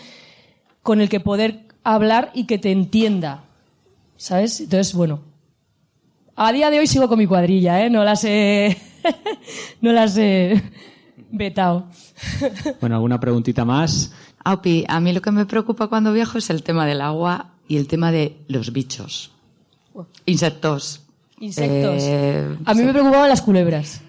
[0.81, 3.45] con el que poder hablar y que te entienda.
[4.17, 4.59] ¿Sabes?
[4.59, 5.21] Entonces, bueno.
[6.35, 7.89] A día de hoy sigo con mi cuadrilla, ¿eh?
[7.89, 8.77] No las he.
[9.81, 10.61] no las he.
[11.31, 11.87] Vetao.
[12.79, 14.11] Bueno, ¿alguna preguntita más?
[14.43, 17.77] Aupi, a mí lo que me preocupa cuando viajo es el tema del agua y
[17.77, 19.31] el tema de los bichos.
[20.25, 21.01] Insectos.
[21.39, 22.03] Insectos.
[22.03, 24.01] Eh, A mí me preocupaban las culebras.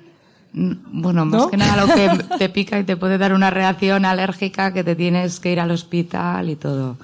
[0.55, 1.51] Mm, Bueno, más ¿No?
[1.51, 4.95] que nada lo que te pica y te puede dar una reacción alérgica que te
[4.97, 6.97] tienes que ir al hospital y todo.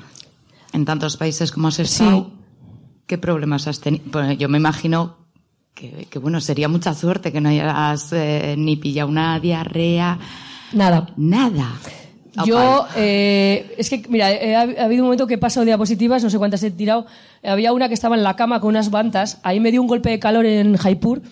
[0.73, 2.33] En tantos países como has estado, Sí.
[3.07, 4.05] ¿qué problemas has tenido?
[4.13, 5.17] Bueno, yo me imagino
[5.75, 10.19] que, que, bueno, sería mucha suerte que no hayas eh, ni pillado una diarrea,
[10.73, 11.09] Nada.
[11.17, 11.73] nada.
[12.47, 16.23] Yo, eh, es que, mira, eh, ha, ha habido un momento que he pasado diapositivas,
[16.23, 17.05] no sé cuántas he tirado.
[17.43, 19.41] Había una que estaba en la cama con unas bantas.
[19.43, 21.23] Ahí me dio un golpe de calor en Jaipur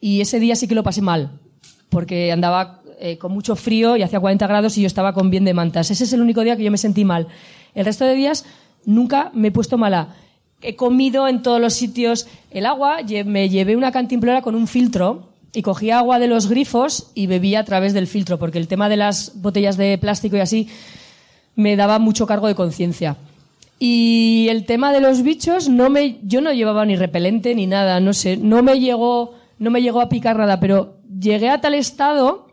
[0.00, 1.40] y ese día sí que lo pasé mal.
[1.94, 5.44] Porque andaba eh, con mucho frío y hacía 40 grados y yo estaba con bien
[5.44, 5.92] de mantas.
[5.92, 7.28] Ese es el único día que yo me sentí mal.
[7.72, 8.44] El resto de días
[8.84, 10.08] nunca me he puesto mala.
[10.60, 15.28] He comido en todos los sitios el agua, me llevé una cantimplora con un filtro
[15.52, 18.88] y cogía agua de los grifos y bebía a través del filtro, porque el tema
[18.88, 20.68] de las botellas de plástico y así
[21.54, 23.16] me daba mucho cargo de conciencia.
[23.78, 28.00] Y el tema de los bichos, no me, yo no llevaba ni repelente ni nada,
[28.00, 31.74] no sé, no me llegó, no me llegó a picar nada, pero llegué a tal
[31.74, 32.48] estado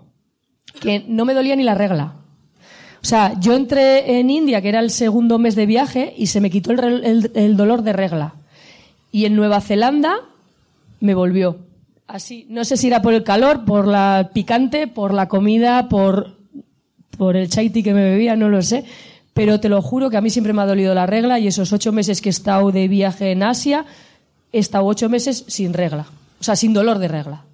[0.79, 2.13] que no me dolía ni la regla.
[3.01, 6.39] O sea, yo entré en India, que era el segundo mes de viaje, y se
[6.39, 8.35] me quitó el, el- dolor de regla.
[9.11, 10.13] Y en Nueva Zelanda
[10.99, 11.57] me volvió.
[12.07, 16.37] Así, no sé si era por el calor, por la picante, por la comida, por,
[17.17, 18.85] por el chai tea que me bebía, no lo sé.
[19.33, 21.71] Pero te lo juro que a mí siempre me ha dolido la regla y esos
[21.73, 23.85] ocho meses que he estado de viaje en Asia,
[24.53, 26.05] he estado ocho meses sin regla.
[26.39, 27.45] O sea, sin dolor de regla.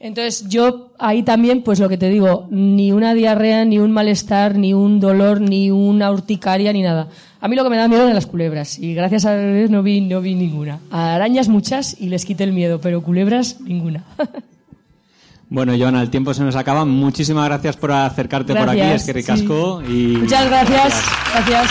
[0.00, 4.56] Entonces yo ahí también, pues lo que te digo, ni una diarrea, ni un malestar,
[4.56, 7.08] ni un dolor, ni una urticaria, ni nada.
[7.40, 9.82] A mí lo que me da miedo eran las culebras y gracias a Dios no
[9.82, 10.78] vi, no vi ninguna.
[10.90, 14.04] A arañas muchas y les quité el miedo, pero culebras ninguna.
[15.50, 16.84] Bueno, Joana, el tiempo se nos acaba.
[16.84, 19.82] Muchísimas gracias por acercarte por aquí, es que ricasco.
[19.86, 19.92] sí.
[19.92, 20.16] Y...
[20.18, 21.02] Muchas gracias.
[21.32, 21.70] Gracias.